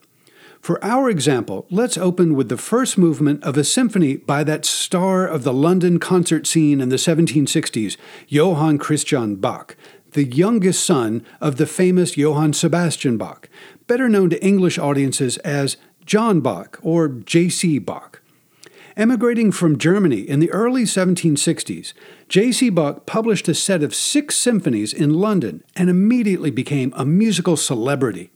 For 0.65 0.83
our 0.83 1.11
example, 1.11 1.67
let's 1.69 1.95
open 1.95 2.33
with 2.33 2.49
the 2.49 2.57
first 2.57 2.97
movement 2.97 3.43
of 3.43 3.55
a 3.55 3.63
symphony 3.63 4.17
by 4.17 4.43
that 4.45 4.65
star 4.65 5.27
of 5.27 5.43
the 5.43 5.53
London 5.53 5.99
concert 5.99 6.47
scene 6.47 6.81
in 6.81 6.89
the 6.89 6.95
1760s, 6.95 7.97
Johann 8.27 8.79
Christian 8.79 9.35
Bach, 9.35 9.77
the 10.13 10.23
youngest 10.23 10.83
son 10.83 11.23
of 11.39 11.57
the 11.57 11.67
famous 11.67 12.17
Johann 12.17 12.53
Sebastian 12.53 13.15
Bach, 13.17 13.47
better 13.85 14.09
known 14.09 14.31
to 14.31 14.43
English 14.43 14.79
audiences 14.79 15.37
as 15.37 15.77
John 16.05 16.39
Bach 16.41 16.79
or 16.81 17.09
J.C. 17.09 17.77
Bach. 17.77 18.21
Emigrating 18.97 19.51
from 19.51 19.77
Germany 19.77 20.21
in 20.21 20.39
the 20.39 20.49
early 20.51 20.83
1760s, 20.83 21.93
J.C. 22.27 22.69
Bach 22.69 23.05
published 23.05 23.47
a 23.47 23.53
set 23.53 23.83
of 23.83 23.93
six 23.93 24.35
symphonies 24.35 24.93
in 24.93 25.13
London 25.13 25.63
and 25.75 25.89
immediately 25.89 26.49
became 26.49 26.91
a 26.95 27.05
musical 27.05 27.55
celebrity. 27.55 28.31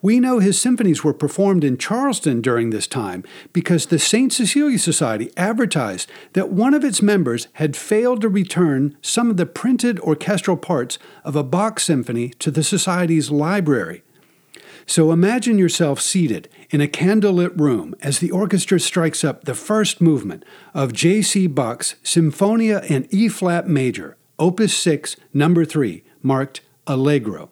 We 0.00 0.20
know 0.20 0.38
his 0.38 0.60
symphonies 0.60 1.04
were 1.04 1.12
performed 1.12 1.64
in 1.64 1.76
Charleston 1.76 2.40
during 2.40 2.70
this 2.70 2.86
time 2.86 3.24
because 3.52 3.86
the 3.86 3.98
St. 3.98 4.32
Cecilia 4.32 4.78
Society 4.78 5.30
advertised 5.36 6.10
that 6.32 6.50
one 6.50 6.74
of 6.74 6.84
its 6.84 7.02
members 7.02 7.48
had 7.54 7.76
failed 7.76 8.20
to 8.22 8.28
return 8.28 8.96
some 9.02 9.30
of 9.30 9.36
the 9.36 9.46
printed 9.46 9.98
orchestral 10.00 10.56
parts 10.56 10.98
of 11.24 11.36
a 11.36 11.44
Bach 11.44 11.80
symphony 11.80 12.30
to 12.38 12.50
the 12.50 12.64
Society's 12.64 13.30
library. 13.30 14.02
So 14.86 15.10
imagine 15.10 15.58
yourself 15.58 16.00
seated 16.00 16.48
in 16.70 16.80
a 16.80 16.86
candlelit 16.86 17.58
room 17.58 17.96
as 18.00 18.20
the 18.20 18.30
orchestra 18.30 18.78
strikes 18.78 19.24
up 19.24 19.44
the 19.44 19.54
first 19.54 20.00
movement 20.00 20.44
of 20.74 20.92
J.C. 20.92 21.48
Bach's 21.48 21.96
Symphonia 22.04 22.82
in 22.88 23.08
E 23.10 23.28
flat 23.28 23.68
major, 23.68 24.16
Opus 24.38 24.76
6, 24.76 25.16
number 25.34 25.64
3, 25.64 26.04
marked 26.22 26.60
Allegro. 26.86 27.50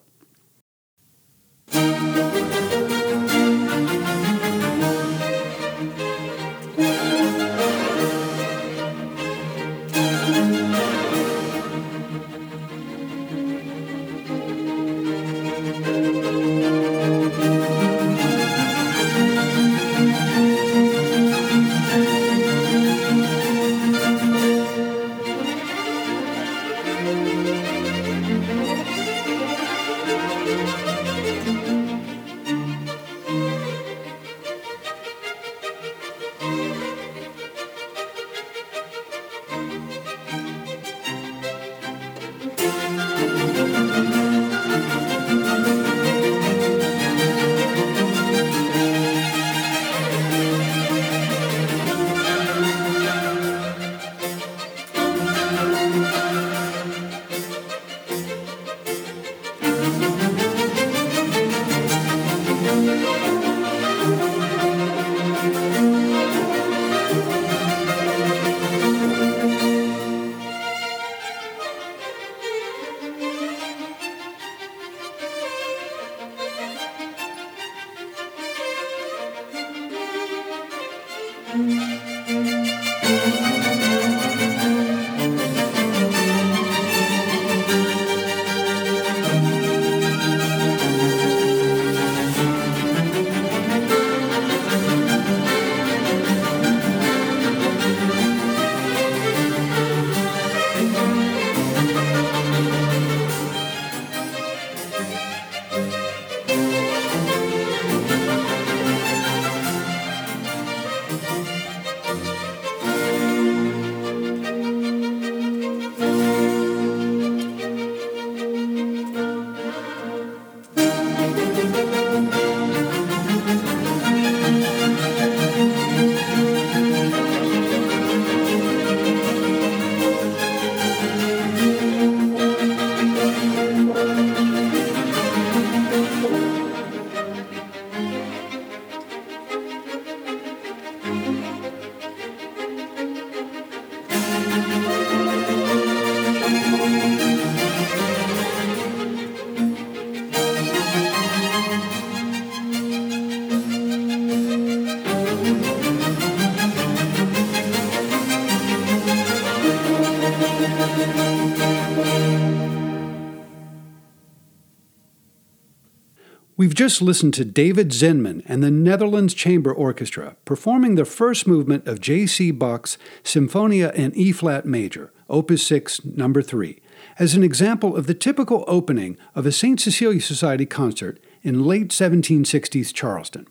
Just 166.75 167.01
listened 167.01 167.33
to 167.35 167.45
David 167.45 167.91
Zinman 167.91 168.43
and 168.47 168.61
the 168.61 168.69
Netherlands 168.69 169.33
Chamber 169.33 169.71
Orchestra 169.71 170.35
performing 170.43 170.95
the 170.95 171.05
first 171.05 171.47
movement 171.47 171.87
of 171.87 172.01
J.C. 172.01 172.51
Bach's 172.51 172.97
Symphonia 173.23 173.93
in 173.93 174.13
E 174.13 174.33
flat 174.33 174.65
major, 174.65 175.13
Opus 175.29 175.65
6, 175.65 176.03
number 176.03 176.41
3, 176.41 176.81
as 177.17 177.33
an 177.33 177.43
example 177.43 177.95
of 177.95 178.07
the 178.07 178.13
typical 178.13 178.65
opening 178.67 179.17
of 179.35 179.45
a 179.45 179.53
St. 179.53 179.79
Cecilia 179.79 180.19
Society 180.19 180.65
concert 180.65 181.17
in 181.43 181.63
late 181.63 181.91
1760s 181.91 182.93
Charleston. 182.93 183.47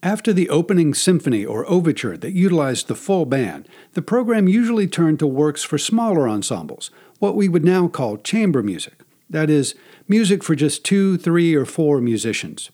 After 0.00 0.32
the 0.32 0.48
opening 0.48 0.94
symphony 0.94 1.44
or 1.44 1.68
overture 1.68 2.16
that 2.16 2.32
utilized 2.32 2.86
the 2.86 2.94
full 2.94 3.26
band, 3.26 3.68
the 3.94 4.02
program 4.02 4.46
usually 4.46 4.86
turned 4.86 5.18
to 5.18 5.26
works 5.26 5.64
for 5.64 5.78
smaller 5.78 6.28
ensembles, 6.28 6.92
what 7.18 7.34
we 7.34 7.48
would 7.48 7.64
now 7.64 7.88
call 7.88 8.16
chamber 8.16 8.62
music. 8.62 8.95
That 9.28 9.50
is, 9.50 9.74
music 10.08 10.44
for 10.44 10.54
just 10.54 10.84
two, 10.84 11.18
three, 11.18 11.54
or 11.54 11.64
four 11.64 12.00
musicians. 12.00 12.70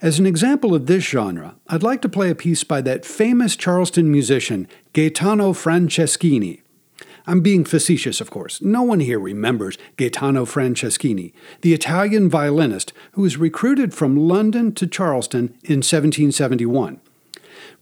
As 0.00 0.18
an 0.18 0.26
example 0.26 0.74
of 0.74 0.86
this 0.86 1.04
genre, 1.04 1.56
I'd 1.68 1.82
like 1.82 2.02
to 2.02 2.08
play 2.08 2.30
a 2.30 2.34
piece 2.34 2.64
by 2.64 2.80
that 2.82 3.06
famous 3.06 3.56
Charleston 3.56 4.10
musician, 4.10 4.68
Gaetano 4.92 5.52
Franceschini. 5.52 6.60
I'm 7.26 7.40
being 7.40 7.64
facetious, 7.64 8.20
of 8.20 8.30
course. 8.30 8.60
No 8.60 8.82
one 8.82 9.00
here 9.00 9.18
remembers 9.18 9.78
Gaetano 9.96 10.44
Franceschini, 10.44 11.32
the 11.62 11.72
Italian 11.72 12.28
violinist 12.28 12.92
who 13.12 13.22
was 13.22 13.38
recruited 13.38 13.94
from 13.94 14.28
London 14.28 14.74
to 14.74 14.86
Charleston 14.86 15.54
in 15.62 15.80
1771. 15.80 17.00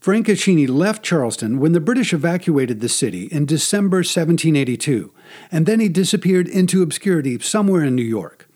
Franceschini 0.03 0.67
left 0.67 1.01
Charleston 1.01 1.59
when 1.61 1.71
the 1.71 1.79
British 1.79 2.11
evacuated 2.11 2.81
the 2.81 2.89
city 2.89 3.27
in 3.27 3.45
December 3.45 3.99
1782, 3.99 5.13
and 5.49 5.65
then 5.65 5.79
he 5.79 5.87
disappeared 5.87 6.45
into 6.49 6.81
obscurity 6.81 7.39
somewhere 7.39 7.85
in 7.85 7.95
New 7.95 8.03
York. 8.03 8.49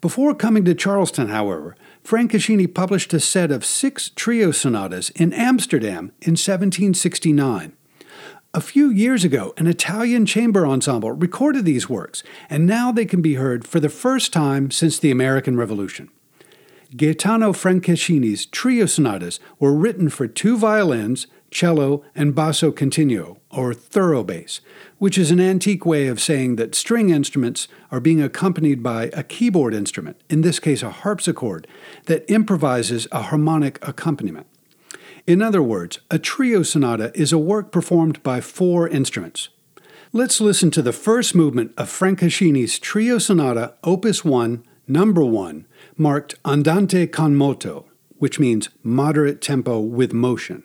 Before 0.00 0.36
coming 0.36 0.64
to 0.66 0.72
Charleston, 0.72 1.30
however, 1.30 1.74
Franceschini 2.04 2.72
published 2.72 3.12
a 3.12 3.18
set 3.18 3.50
of 3.50 3.64
six 3.64 4.10
trio 4.10 4.52
sonatas 4.52 5.10
in 5.10 5.32
Amsterdam 5.32 6.12
in 6.22 6.36
1769. 6.36 7.72
A 8.54 8.60
few 8.60 8.88
years 8.88 9.24
ago, 9.24 9.52
an 9.56 9.66
Italian 9.66 10.26
chamber 10.26 10.64
ensemble 10.64 11.10
recorded 11.10 11.64
these 11.64 11.88
works, 11.88 12.22
and 12.48 12.66
now 12.66 12.92
they 12.92 13.04
can 13.04 13.20
be 13.20 13.34
heard 13.34 13.66
for 13.66 13.80
the 13.80 13.88
first 13.88 14.32
time 14.32 14.70
since 14.70 15.00
the 15.00 15.10
American 15.10 15.56
Revolution. 15.56 16.08
Gaetano 16.96 17.52
Franceschini's 17.52 18.46
trio 18.46 18.86
sonatas 18.86 19.40
were 19.58 19.74
written 19.74 20.08
for 20.08 20.28
two 20.28 20.56
violins, 20.56 21.26
cello, 21.50 22.04
and 22.14 22.36
basso 22.36 22.70
continuo, 22.70 23.38
or 23.50 23.74
thorough 23.74 24.22
bass, 24.22 24.60
which 24.98 25.18
is 25.18 25.32
an 25.32 25.40
antique 25.40 25.84
way 25.84 26.06
of 26.06 26.20
saying 26.20 26.54
that 26.54 26.74
string 26.74 27.10
instruments 27.10 27.66
are 27.90 27.98
being 27.98 28.22
accompanied 28.22 28.80
by 28.80 29.10
a 29.12 29.24
keyboard 29.24 29.74
instrument, 29.74 30.20
in 30.30 30.42
this 30.42 30.60
case 30.60 30.84
a 30.84 30.90
harpsichord, 30.90 31.66
that 32.06 32.30
improvises 32.30 33.08
a 33.10 33.22
harmonic 33.22 33.84
accompaniment. 33.86 34.46
In 35.26 35.42
other 35.42 35.62
words, 35.62 35.98
a 36.12 36.18
trio 36.20 36.62
sonata 36.62 37.10
is 37.14 37.32
a 37.32 37.38
work 37.38 37.72
performed 37.72 38.22
by 38.22 38.40
four 38.40 38.88
instruments. 38.88 39.48
Let's 40.12 40.40
listen 40.40 40.70
to 40.70 40.82
the 40.82 40.92
first 40.92 41.34
movement 41.34 41.72
of 41.76 41.88
Franceschini's 41.88 42.78
Trio 42.78 43.18
Sonata, 43.18 43.74
Opus 43.82 44.24
1, 44.24 44.62
Number 44.86 45.24
1, 45.24 45.66
marked 45.96 46.34
Andante 46.44 47.06
con 47.06 47.34
moto, 47.34 47.86
which 48.18 48.38
means 48.38 48.68
moderate 48.82 49.40
tempo 49.40 49.80
with 49.80 50.12
motion. 50.12 50.62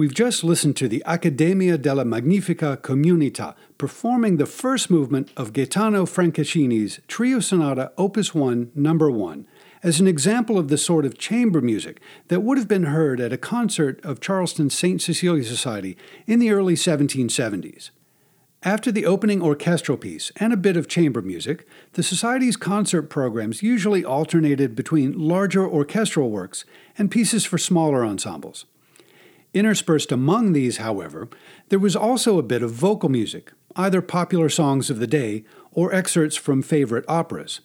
We've 0.00 0.14
just 0.14 0.42
listened 0.42 0.76
to 0.76 0.88
the 0.88 1.02
Accademia 1.04 1.76
della 1.76 2.06
Magnifica 2.06 2.78
Comunità 2.80 3.54
performing 3.76 4.38
the 4.38 4.46
first 4.46 4.88
movement 4.88 5.30
of 5.36 5.52
Gaetano 5.52 6.06
Franceschini's 6.06 7.00
Trio 7.06 7.38
Sonata 7.38 7.92
Opus 7.98 8.34
1, 8.34 8.72
Number 8.74 9.10
1, 9.10 9.46
as 9.82 10.00
an 10.00 10.06
example 10.06 10.56
of 10.56 10.68
the 10.68 10.78
sort 10.78 11.04
of 11.04 11.18
chamber 11.18 11.60
music 11.60 12.00
that 12.28 12.40
would 12.40 12.56
have 12.56 12.66
been 12.66 12.84
heard 12.84 13.20
at 13.20 13.30
a 13.30 13.36
concert 13.36 14.02
of 14.02 14.20
Charleston's 14.20 14.74
St. 14.74 15.02
Cecilia 15.02 15.44
Society 15.44 15.98
in 16.26 16.38
the 16.38 16.50
early 16.50 16.76
1770s. 16.76 17.90
After 18.62 18.90
the 18.90 19.04
opening 19.04 19.42
orchestral 19.42 19.98
piece 19.98 20.32
and 20.36 20.54
a 20.54 20.56
bit 20.56 20.78
of 20.78 20.88
chamber 20.88 21.20
music, 21.20 21.68
the 21.92 22.02
Society's 22.02 22.56
concert 22.56 23.10
programs 23.10 23.62
usually 23.62 24.02
alternated 24.02 24.74
between 24.74 25.18
larger 25.18 25.68
orchestral 25.68 26.30
works 26.30 26.64
and 26.96 27.10
pieces 27.10 27.44
for 27.44 27.58
smaller 27.58 28.02
ensembles. 28.02 28.64
Interspersed 29.52 30.12
among 30.12 30.52
these, 30.52 30.76
however, 30.76 31.28
there 31.70 31.78
was 31.78 31.96
also 31.96 32.38
a 32.38 32.42
bit 32.42 32.62
of 32.62 32.70
vocal 32.70 33.08
music, 33.08 33.52
either 33.74 34.00
popular 34.00 34.48
songs 34.48 34.90
of 34.90 35.00
the 35.00 35.06
day 35.08 35.44
or 35.72 35.92
excerpts 35.92 36.36
from 36.36 36.62
favorite 36.62 37.04
operas. 37.08 37.60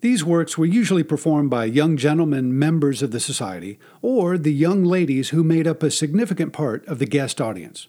These 0.00 0.24
works 0.24 0.56
were 0.56 0.64
usually 0.64 1.02
performed 1.02 1.50
by 1.50 1.64
young 1.64 1.96
gentlemen 1.96 2.56
members 2.56 3.02
of 3.02 3.10
the 3.10 3.18
society 3.18 3.80
or 4.00 4.38
the 4.38 4.52
young 4.52 4.84
ladies 4.84 5.30
who 5.30 5.42
made 5.42 5.66
up 5.66 5.82
a 5.82 5.90
significant 5.90 6.52
part 6.52 6.86
of 6.86 7.00
the 7.00 7.06
guest 7.06 7.40
audience. 7.40 7.88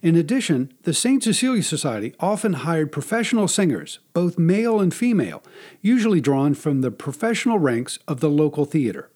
In 0.00 0.14
addition, 0.14 0.72
the 0.84 0.94
St. 0.94 1.24
Cecilia 1.24 1.64
Society 1.64 2.14
often 2.20 2.52
hired 2.52 2.92
professional 2.92 3.48
singers, 3.48 3.98
both 4.12 4.38
male 4.38 4.78
and 4.78 4.94
female, 4.94 5.42
usually 5.82 6.20
drawn 6.20 6.54
from 6.54 6.82
the 6.82 6.92
professional 6.92 7.58
ranks 7.58 7.98
of 8.06 8.20
the 8.20 8.30
local 8.30 8.64
theater. 8.64 9.10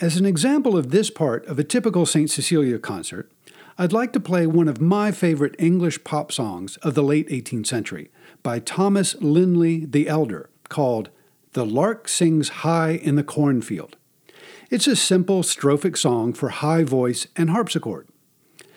As 0.00 0.16
an 0.16 0.26
example 0.26 0.76
of 0.76 0.90
this 0.90 1.10
part 1.10 1.46
of 1.46 1.58
a 1.58 1.64
typical 1.64 2.06
St. 2.06 2.30
Cecilia 2.30 2.78
concert, 2.78 3.30
I'd 3.78 3.92
like 3.92 4.12
to 4.14 4.20
play 4.20 4.46
one 4.46 4.68
of 4.68 4.80
my 4.80 5.12
favorite 5.12 5.54
English 5.58 6.02
pop 6.02 6.32
songs 6.32 6.76
of 6.78 6.94
the 6.94 7.02
late 7.02 7.28
18th 7.28 7.66
century 7.66 8.10
by 8.42 8.58
Thomas 8.58 9.14
Linley 9.20 9.84
the 9.84 10.08
Elder 10.08 10.50
called 10.68 11.10
The 11.52 11.66
Lark 11.66 12.08
Sings 12.08 12.48
High 12.48 12.92
in 12.92 13.16
the 13.16 13.22
Cornfield. 13.22 13.96
It's 14.70 14.86
a 14.86 14.96
simple 14.96 15.42
strophic 15.42 15.98
song 15.98 16.32
for 16.32 16.48
high 16.48 16.84
voice 16.84 17.26
and 17.36 17.50
harpsichord. 17.50 18.08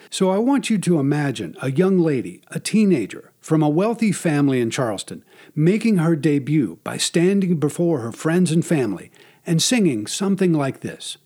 So 0.10 0.30
I 0.30 0.38
want 0.38 0.69
you 0.69 0.78
to 0.80 0.99
imagine 0.99 1.56
a 1.62 1.71
young 1.71 1.97
lady, 1.97 2.41
a 2.49 2.60
teenager, 2.60 3.32
from 3.39 3.63
a 3.63 3.69
wealthy 3.69 4.12
family 4.12 4.62
in 4.62 4.69
Charleston, 4.69 5.23
making 5.56 5.97
her 5.97 6.15
debut 6.15 6.80
by 6.84 6.97
standing 6.97 7.58
before 7.58 7.99
her 7.99 8.12
friends 8.12 8.51
and 8.51 8.65
family 8.65 9.12
and 9.45 9.62
singing 9.62 10.08
something 10.08 10.53
like 10.53 10.81
this. 10.81 11.17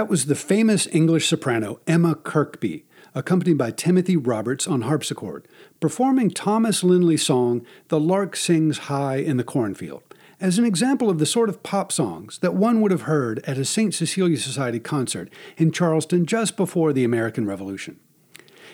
That 0.00 0.08
was 0.08 0.24
the 0.24 0.34
famous 0.34 0.86
English 0.92 1.28
soprano 1.28 1.78
Emma 1.86 2.14
Kirkby, 2.14 2.86
accompanied 3.14 3.58
by 3.58 3.70
Timothy 3.70 4.16
Roberts 4.16 4.66
on 4.66 4.80
harpsichord, 4.80 5.46
performing 5.78 6.30
Thomas 6.30 6.82
Linley's 6.82 7.26
song 7.26 7.66
The 7.88 8.00
Lark 8.00 8.34
Sings 8.34 8.78
High 8.88 9.16
in 9.16 9.36
the 9.36 9.44
Cornfield, 9.44 10.02
as 10.40 10.58
an 10.58 10.64
example 10.64 11.10
of 11.10 11.18
the 11.18 11.26
sort 11.26 11.50
of 11.50 11.62
pop 11.62 11.92
songs 11.92 12.38
that 12.38 12.54
one 12.54 12.80
would 12.80 12.92
have 12.92 13.02
heard 13.02 13.40
at 13.40 13.58
a 13.58 13.64
St. 13.66 13.92
Cecilia 13.92 14.38
Society 14.38 14.80
concert 14.80 15.30
in 15.58 15.70
Charleston 15.70 16.24
just 16.24 16.56
before 16.56 16.94
the 16.94 17.04
American 17.04 17.44
Revolution. 17.44 18.00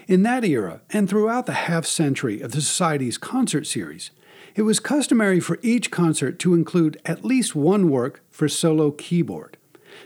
In 0.07 0.23
that 0.23 0.45
era, 0.45 0.83
and 0.91 1.09
throughout 1.09 1.47
the 1.47 1.55
half 1.55 1.87
century 1.87 2.41
of 2.41 2.53
the 2.53 2.61
Society's 2.61 3.19
concert 3.19 3.67
series, 3.67 4.13
it 4.55 4.63
was 4.63 4.79
customary 4.79 5.41
for 5.41 5.59
each 5.61 5.91
concert 5.91 6.39
to 6.39 6.55
include 6.55 7.01
at 7.05 7.25
least 7.25 7.57
one 7.57 7.91
work 7.91 8.23
for 8.31 8.49
solo 8.49 8.93
keyboard. 8.93 9.56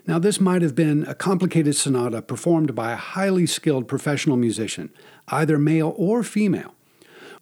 Now, 0.07 0.19
this 0.19 0.41
might 0.41 0.63
have 0.63 0.75
been 0.75 1.05
a 1.05 1.15
complicated 1.15 1.77
sonata 1.77 2.23
performed 2.23 2.75
by 2.75 2.93
a 2.93 2.97
highly 2.97 3.47
skilled 3.47 3.89
professional 3.89 4.37
musician, 4.37 4.91
either 5.29 5.59
male 5.59 5.95
or 5.97 6.23
female. 6.23 6.75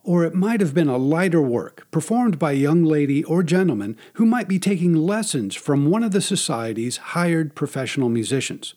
Or 0.04 0.24
it 0.24 0.34
might 0.34 0.60
have 0.60 0.74
been 0.74 0.88
a 0.88 0.96
lighter 0.96 1.42
work 1.42 1.86
performed 1.90 2.38
by 2.38 2.52
a 2.52 2.56
young 2.56 2.84
lady 2.84 3.22
or 3.24 3.42
gentleman 3.42 3.96
who 4.14 4.24
might 4.24 4.48
be 4.48 4.58
taking 4.58 4.94
lessons 4.94 5.54
from 5.54 5.90
one 5.90 6.02
of 6.02 6.12
the 6.12 6.20
society's 6.20 6.96
hired 6.96 7.54
professional 7.54 8.08
musicians. 8.08 8.74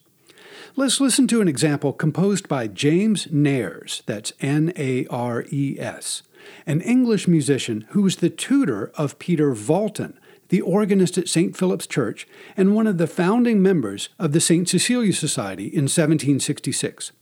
Let's 0.75 1.01
listen 1.01 1.27
to 1.27 1.41
an 1.41 1.47
example 1.47 1.91
composed 1.91 2.47
by 2.47 2.67
James 2.67 3.27
Nares, 3.31 4.03
that's 4.05 4.33
N 4.39 4.71
A 4.77 5.05
R 5.07 5.45
E 5.51 5.77
S, 5.79 6.23
an 6.65 6.81
English 6.81 7.27
musician 7.27 7.85
who 7.89 8.01
was 8.01 8.17
the 8.17 8.29
tutor 8.29 8.91
of 8.95 9.19
Peter 9.19 9.53
Walton, 9.53 10.17
the 10.51 10.61
organist 10.61 11.17
at 11.17 11.29
St. 11.29 11.55
Philip's 11.55 11.87
Church 11.87 12.27
and 12.57 12.75
one 12.75 12.85
of 12.85 12.97
the 12.97 13.07
founding 13.07 13.61
members 13.61 14.09
of 14.19 14.33
the 14.33 14.41
St. 14.41 14.67
Cecilia 14.67 15.13
Society 15.13 15.65
in 15.65 15.83
1766. 15.85 17.13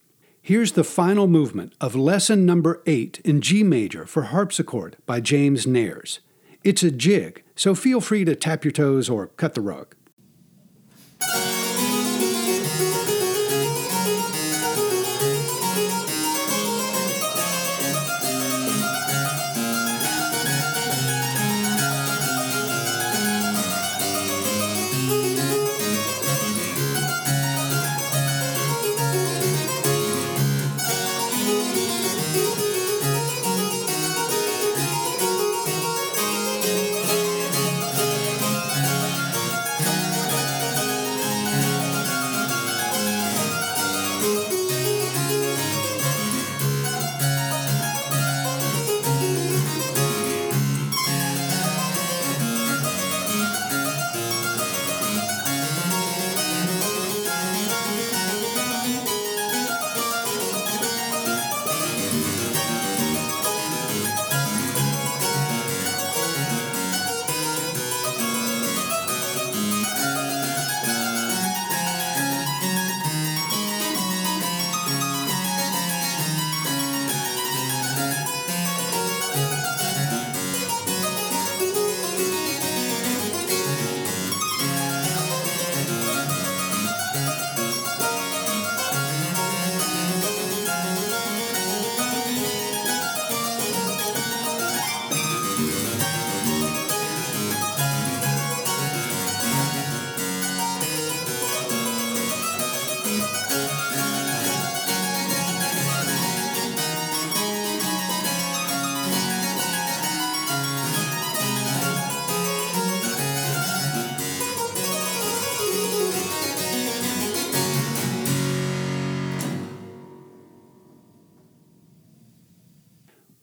Here's 0.42 0.72
the 0.72 0.84
final 0.84 1.28
movement 1.28 1.74
of 1.80 1.96
lesson 1.96 2.44
number 2.44 2.82
8 2.88 3.22
in 3.24 3.40
G 3.40 3.62
major 3.62 4.08
for 4.08 4.24
harpsichord 4.24 4.98
by 5.06 5.20
James 5.22 5.68
Nares. 5.68 6.22
It's 6.64 6.82
a 6.82 6.90
jig, 6.90 7.44
so 7.56 7.76
feel 7.76 8.02
free 8.02 8.26
to 8.26 8.36
tap 8.36 8.66
your 8.66 8.72
toes 8.72 9.10
or 9.10 9.28
cut 9.28 9.54
the 9.54 9.62
rug. 9.62 9.96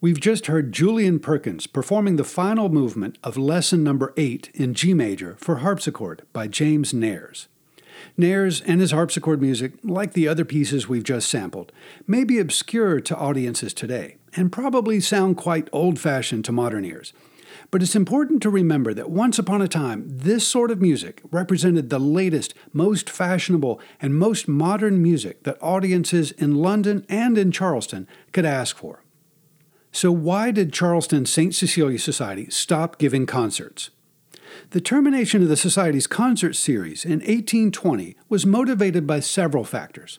We've 0.07 0.21
just 0.21 0.47
heard 0.47 0.71
Julian 0.71 1.19
Perkins 1.19 1.66
performing 1.66 2.14
the 2.14 2.23
final 2.23 2.69
movement 2.69 3.19
of 3.25 3.37
lesson 3.37 3.83
number 3.83 4.14
8 4.16 4.51
in 4.55 4.73
G 4.73 4.95
major 4.95 5.35
for 5.40 5.57
harpsichord 5.57 6.23
by 6.33 6.47
James 6.47 6.95
Nares. 6.95 7.49
Nares 8.16 8.61
and 8.61 8.81
his 8.81 8.92
harpsichord 8.92 9.42
music, 9.42 9.73
like 9.83 10.12
the 10.12 10.29
other 10.29 10.45
pieces 10.45 10.87
we've 10.88 11.03
just 11.03 11.29
sampled, 11.29 11.73
may 12.07 12.23
be 12.23 12.38
obscure 12.38 13.01
to 13.01 13.16
audiences 13.16 13.75
today 13.75 14.14
and 14.37 14.53
probably 14.53 15.01
sound 15.01 15.37
quite 15.37 15.69
old 15.73 15.99
fashioned 15.99 16.45
to 16.45 16.53
modern 16.53 16.85
ears. 16.85 17.12
But 17.73 17.83
it's 17.83 17.97
important 17.97 18.40
to 18.42 18.49
remember 18.49 18.95
that 18.95 19.11
once 19.11 19.40
upon 19.40 19.61
a 19.61 19.66
time, 19.66 20.05
this 20.07 20.47
sort 20.47 20.71
of 20.71 20.81
music 20.81 21.21
represented 21.33 21.90
the 21.90 21.99
latest, 21.99 22.55
most 22.73 23.11
fashionable, 23.11 23.81
and 24.01 24.14
most 24.14 24.47
modern 24.47 25.03
music 25.03 25.42
that 25.42 25.61
audiences 25.61 26.31
in 26.31 26.55
London 26.55 27.05
and 27.09 27.37
in 27.37 27.51
Charleston 27.51 28.07
could 28.31 28.45
ask 28.45 28.77
for. 28.77 29.03
So, 29.96 30.12
why 30.12 30.50
did 30.50 30.74
Charleston 30.74 31.24
St. 31.24 31.54
Cecilia 31.54 31.98
Society 31.98 32.50
stop 32.50 32.98
giving 32.98 33.24
concerts? 33.24 33.88
The 34.72 34.80
termination 34.82 35.42
of 35.42 35.48
the 35.48 35.56
Society's 35.56 36.06
concert 36.06 36.52
series 36.52 37.06
in 37.06 37.20
1820 37.20 38.14
was 38.28 38.44
motivated 38.44 39.06
by 39.06 39.20
several 39.20 39.64
factors. 39.64 40.18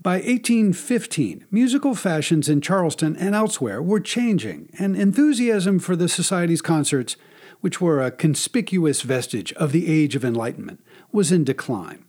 By 0.00 0.18
1815, 0.18 1.46
musical 1.50 1.96
fashions 1.96 2.48
in 2.48 2.60
Charleston 2.60 3.16
and 3.16 3.34
elsewhere 3.34 3.82
were 3.82 3.98
changing, 3.98 4.70
and 4.78 4.94
enthusiasm 4.94 5.80
for 5.80 5.96
the 5.96 6.08
Society's 6.08 6.62
concerts, 6.62 7.16
which 7.60 7.80
were 7.80 8.00
a 8.00 8.12
conspicuous 8.12 9.02
vestige 9.02 9.52
of 9.54 9.72
the 9.72 9.88
Age 9.92 10.14
of 10.14 10.24
Enlightenment, 10.24 10.80
was 11.10 11.32
in 11.32 11.42
decline. 11.42 12.04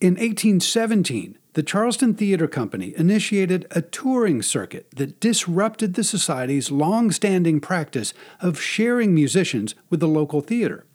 In 0.00 0.14
1817, 0.14 1.36
the 1.54 1.62
Charleston 1.62 2.14
Theater 2.14 2.48
Company 2.48 2.94
initiated 2.96 3.66
a 3.70 3.82
touring 3.82 4.40
circuit 4.40 4.90
that 4.96 5.20
disrupted 5.20 5.94
the 5.94 6.04
Society's 6.04 6.70
long 6.70 7.10
standing 7.10 7.60
practice 7.60 8.14
of 8.40 8.60
sharing 8.60 9.14
musicians 9.14 9.74
with 9.90 10.00
the 10.00 10.08
local 10.08 10.40
theater. 10.40 10.86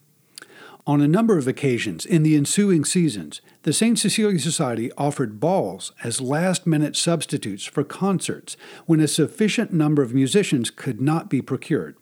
On 0.88 1.02
a 1.02 1.08
number 1.08 1.38
of 1.38 1.48
occasions 1.48 2.06
in 2.06 2.24
the 2.24 2.36
ensuing 2.36 2.86
seasons, 2.86 3.42
the 3.64 3.74
St. 3.74 4.00
Cecilia 4.00 4.40
Society 4.40 4.90
offered 4.98 5.40
balls 5.40 5.92
as 6.02 6.22
last 6.22 6.66
minute 6.66 6.96
substitutes 6.96 7.66
for 7.66 7.84
concerts 7.84 8.56
when 8.86 9.02
a 9.02 9.08
sufficient 9.08 9.74
number 9.74 10.02
of 10.02 10.14
musicians 10.14 10.72
could 10.72 11.02
not 11.02 11.30
be 11.30 11.42
procured. 11.42 11.98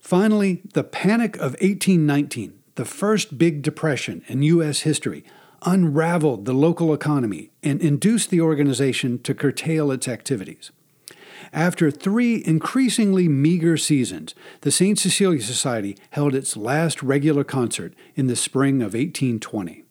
Finally, 0.00 0.60
the 0.74 0.84
Panic 0.84 1.36
of 1.36 1.52
1819, 1.62 2.58
the 2.74 2.84
first 2.84 3.38
big 3.38 3.62
depression 3.62 4.22
in 4.26 4.42
U.S. 4.42 4.80
history, 4.80 5.24
unraveled 5.62 6.44
the 6.44 6.52
local 6.52 6.92
economy 6.92 7.50
and 7.62 7.80
induced 7.80 8.30
the 8.30 8.40
organization 8.40 9.18
to 9.20 9.34
curtail 9.34 9.90
its 9.90 10.08
activities. 10.08 10.70
After 11.52 11.90
three 11.90 12.42
increasingly 12.44 13.28
meager 13.28 13.76
seasons, 13.76 14.34
the 14.62 14.70
St. 14.70 14.98
Cecilia 14.98 15.40
Society 15.40 15.96
held 16.10 16.34
its 16.34 16.56
last 16.56 17.02
regular 17.02 17.44
concert 17.44 17.94
in 18.14 18.26
the 18.26 18.36
spring 18.36 18.76
of 18.76 18.94
1820. 18.94 19.84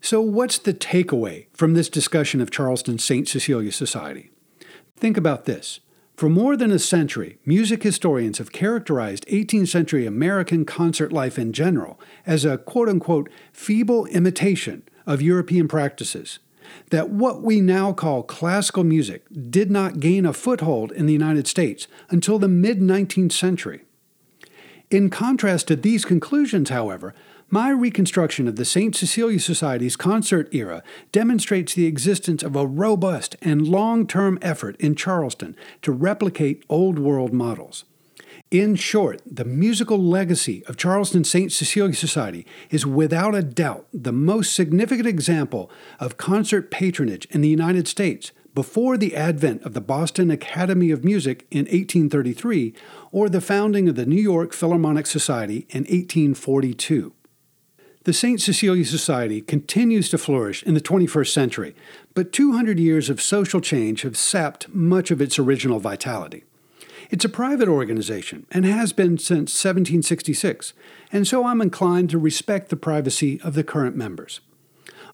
So, 0.00 0.20
what's 0.20 0.58
the 0.58 0.72
takeaway 0.72 1.46
from 1.52 1.74
this 1.74 1.88
discussion 1.88 2.40
of 2.40 2.50
Charleston 2.50 2.98
St. 2.98 3.28
Cecilia 3.28 3.72
Society? 3.72 4.30
Think 4.96 5.16
about 5.16 5.44
this. 5.44 5.80
For 6.20 6.28
more 6.28 6.54
than 6.54 6.70
a 6.70 6.78
century, 6.78 7.38
music 7.46 7.82
historians 7.82 8.36
have 8.36 8.52
characterized 8.52 9.24
18th 9.28 9.68
century 9.68 10.04
American 10.04 10.66
concert 10.66 11.14
life 11.14 11.38
in 11.38 11.54
general 11.54 11.98
as 12.26 12.44
a 12.44 12.58
quote 12.58 12.90
unquote 12.90 13.30
feeble 13.54 14.04
imitation 14.04 14.82
of 15.06 15.22
European 15.22 15.66
practices. 15.66 16.38
That 16.90 17.08
what 17.08 17.40
we 17.40 17.62
now 17.62 17.94
call 17.94 18.22
classical 18.22 18.84
music 18.84 19.24
did 19.48 19.70
not 19.70 19.98
gain 19.98 20.26
a 20.26 20.34
foothold 20.34 20.92
in 20.92 21.06
the 21.06 21.14
United 21.14 21.46
States 21.46 21.88
until 22.10 22.38
the 22.38 22.48
mid 22.48 22.80
19th 22.80 23.32
century. 23.32 23.84
In 24.90 25.08
contrast 25.08 25.68
to 25.68 25.76
these 25.76 26.04
conclusions, 26.04 26.68
however, 26.68 27.14
my 27.50 27.70
reconstruction 27.70 28.46
of 28.46 28.56
the 28.56 28.64
St. 28.64 28.94
Cecilia 28.94 29.40
Society's 29.40 29.96
concert 29.96 30.48
era 30.54 30.82
demonstrates 31.10 31.74
the 31.74 31.86
existence 31.86 32.42
of 32.42 32.54
a 32.54 32.66
robust 32.66 33.36
and 33.42 33.66
long 33.66 34.06
term 34.06 34.38
effort 34.40 34.76
in 34.76 34.94
Charleston 34.94 35.56
to 35.82 35.90
replicate 35.90 36.64
Old 36.68 36.98
World 36.98 37.32
models. 37.32 37.84
In 38.50 38.74
short, 38.74 39.22
the 39.24 39.44
musical 39.44 39.98
legacy 39.98 40.64
of 40.66 40.76
Charleston 40.76 41.24
St. 41.24 41.52
Cecilia 41.52 41.94
Society 41.94 42.46
is 42.68 42.86
without 42.86 43.34
a 43.34 43.42
doubt 43.42 43.86
the 43.92 44.12
most 44.12 44.54
significant 44.54 45.08
example 45.08 45.70
of 45.98 46.16
concert 46.16 46.70
patronage 46.70 47.26
in 47.30 47.42
the 47.42 47.48
United 47.48 47.86
States 47.86 48.32
before 48.54 48.96
the 48.96 49.14
advent 49.14 49.62
of 49.62 49.74
the 49.74 49.80
Boston 49.80 50.30
Academy 50.30 50.90
of 50.90 51.04
Music 51.04 51.46
in 51.50 51.60
1833 51.60 52.74
or 53.12 53.28
the 53.28 53.40
founding 53.40 53.88
of 53.88 53.94
the 53.94 54.06
New 54.06 54.20
York 54.20 54.52
Philharmonic 54.52 55.06
Society 55.06 55.66
in 55.70 55.82
1842. 55.82 57.12
The 58.04 58.14
St. 58.14 58.40
Cecilia 58.40 58.86
Society 58.86 59.42
continues 59.42 60.08
to 60.08 60.16
flourish 60.16 60.62
in 60.62 60.72
the 60.72 60.80
21st 60.80 61.34
century, 61.34 61.76
but 62.14 62.32
200 62.32 62.80
years 62.80 63.10
of 63.10 63.20
social 63.20 63.60
change 63.60 64.00
have 64.02 64.16
sapped 64.16 64.70
much 64.70 65.10
of 65.10 65.20
its 65.20 65.38
original 65.38 65.80
vitality. 65.80 66.44
It's 67.10 67.26
a 67.26 67.28
private 67.28 67.68
organization 67.68 68.46
and 68.50 68.64
has 68.64 68.94
been 68.94 69.18
since 69.18 69.52
1766, 69.52 70.72
and 71.12 71.28
so 71.28 71.44
I'm 71.44 71.60
inclined 71.60 72.08
to 72.10 72.18
respect 72.18 72.70
the 72.70 72.76
privacy 72.76 73.38
of 73.42 73.52
the 73.52 73.64
current 73.64 73.96
members. 73.96 74.40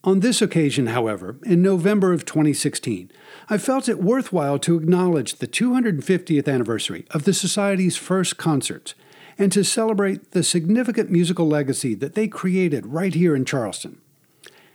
On 0.05 0.21
this 0.21 0.41
occasion, 0.41 0.87
however, 0.87 1.35
in 1.43 1.63
November 1.63 2.13
of 2.13 2.25
2016, 2.25 3.11
I 3.49 3.59
felt 3.59 3.89
it 3.89 4.01
worthwhile 4.01 4.61
to 4.61 4.77
acknowledge 4.77 5.35
the 5.35 5.49
250th 5.49 6.47
anniversary 6.47 7.05
of 7.11 7.25
the 7.25 7.35
Society's 7.35 7.97
first 7.97 8.37
concerts 8.37 8.95
and 9.39 9.53
to 9.53 9.65
celebrate 9.65 10.33
the 10.33 10.43
significant 10.43 11.11
musical 11.11 11.47
legacy 11.47 11.95
that 11.95 12.15
they 12.15 12.29
created 12.29 12.87
right 12.87 13.15
here 13.15 13.37
in 13.37 13.45
Charleston. 13.45 14.01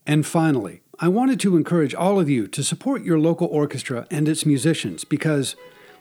And 0.05 0.25
finally, 0.25 0.81
I 0.99 1.07
wanted 1.07 1.39
to 1.41 1.55
encourage 1.55 1.95
all 1.95 2.19
of 2.19 2.29
you 2.29 2.47
to 2.47 2.63
support 2.63 3.03
your 3.03 3.19
local 3.19 3.47
orchestra 3.47 4.05
and 4.11 4.27
its 4.27 4.45
musicians 4.45 5.03
because, 5.03 5.55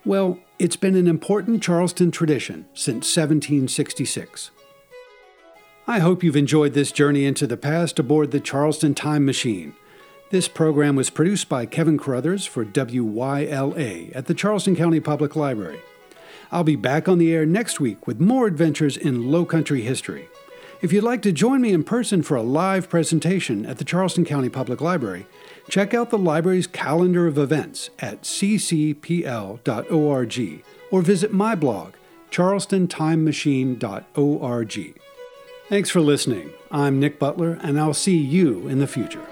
well, 0.05 0.39
it's 0.59 0.75
been 0.75 0.95
an 0.95 1.07
important 1.07 1.63
Charleston 1.63 2.11
tradition 2.11 2.65
since 2.73 3.15
1766. 3.15 4.51
I 5.87 5.99
hope 5.99 6.23
you've 6.23 6.35
enjoyed 6.35 6.73
this 6.73 6.91
journey 6.91 7.25
into 7.25 7.47
the 7.47 7.57
past 7.57 7.97
aboard 7.97 8.31
the 8.31 8.39
Charleston 8.39 8.93
Time 8.93 9.25
Machine. 9.25 9.73
This 10.29 10.47
program 10.47 10.95
was 10.95 11.09
produced 11.09 11.49
by 11.49 11.65
Kevin 11.65 11.97
Carruthers 11.97 12.45
for 12.45 12.63
WYLA 12.63 14.15
at 14.15 14.27
the 14.27 14.33
Charleston 14.33 14.75
County 14.75 14.99
Public 14.99 15.35
Library. 15.35 15.81
I'll 16.51 16.63
be 16.63 16.75
back 16.75 17.07
on 17.07 17.17
the 17.17 17.33
air 17.33 17.45
next 17.45 17.79
week 17.79 18.05
with 18.05 18.19
more 18.19 18.45
adventures 18.45 18.97
in 18.97 19.31
Low 19.31 19.45
Country 19.45 19.81
history. 19.81 20.27
If 20.81 20.91
you'd 20.91 21.03
like 21.03 21.21
to 21.21 21.31
join 21.31 21.61
me 21.61 21.71
in 21.71 21.83
person 21.83 22.23
for 22.23 22.35
a 22.35 22.41
live 22.41 22.89
presentation 22.89 23.65
at 23.65 23.77
the 23.77 23.85
Charleston 23.85 24.25
County 24.25 24.49
Public 24.49 24.81
Library, 24.81 25.27
check 25.69 25.93
out 25.93 26.09
the 26.09 26.17
library's 26.17 26.67
calendar 26.67 27.27
of 27.27 27.37
events 27.37 27.89
at 27.99 28.23
ccpl.org 28.23 29.63
or 30.91 31.01
visit 31.01 31.31
my 31.31 31.55
blog, 31.55 31.93
charlestontimemachine.org. 32.31 35.01
Thanks 35.69 35.89
for 35.89 36.01
listening. 36.01 36.51
I'm 36.69 36.99
Nic 36.99 37.17
Butler, 37.17 37.57
and 37.61 37.79
I'll 37.79 37.93
see 37.93 38.17
you 38.17 38.67
in 38.67 38.79
the 38.79 38.87
future. 38.87 39.25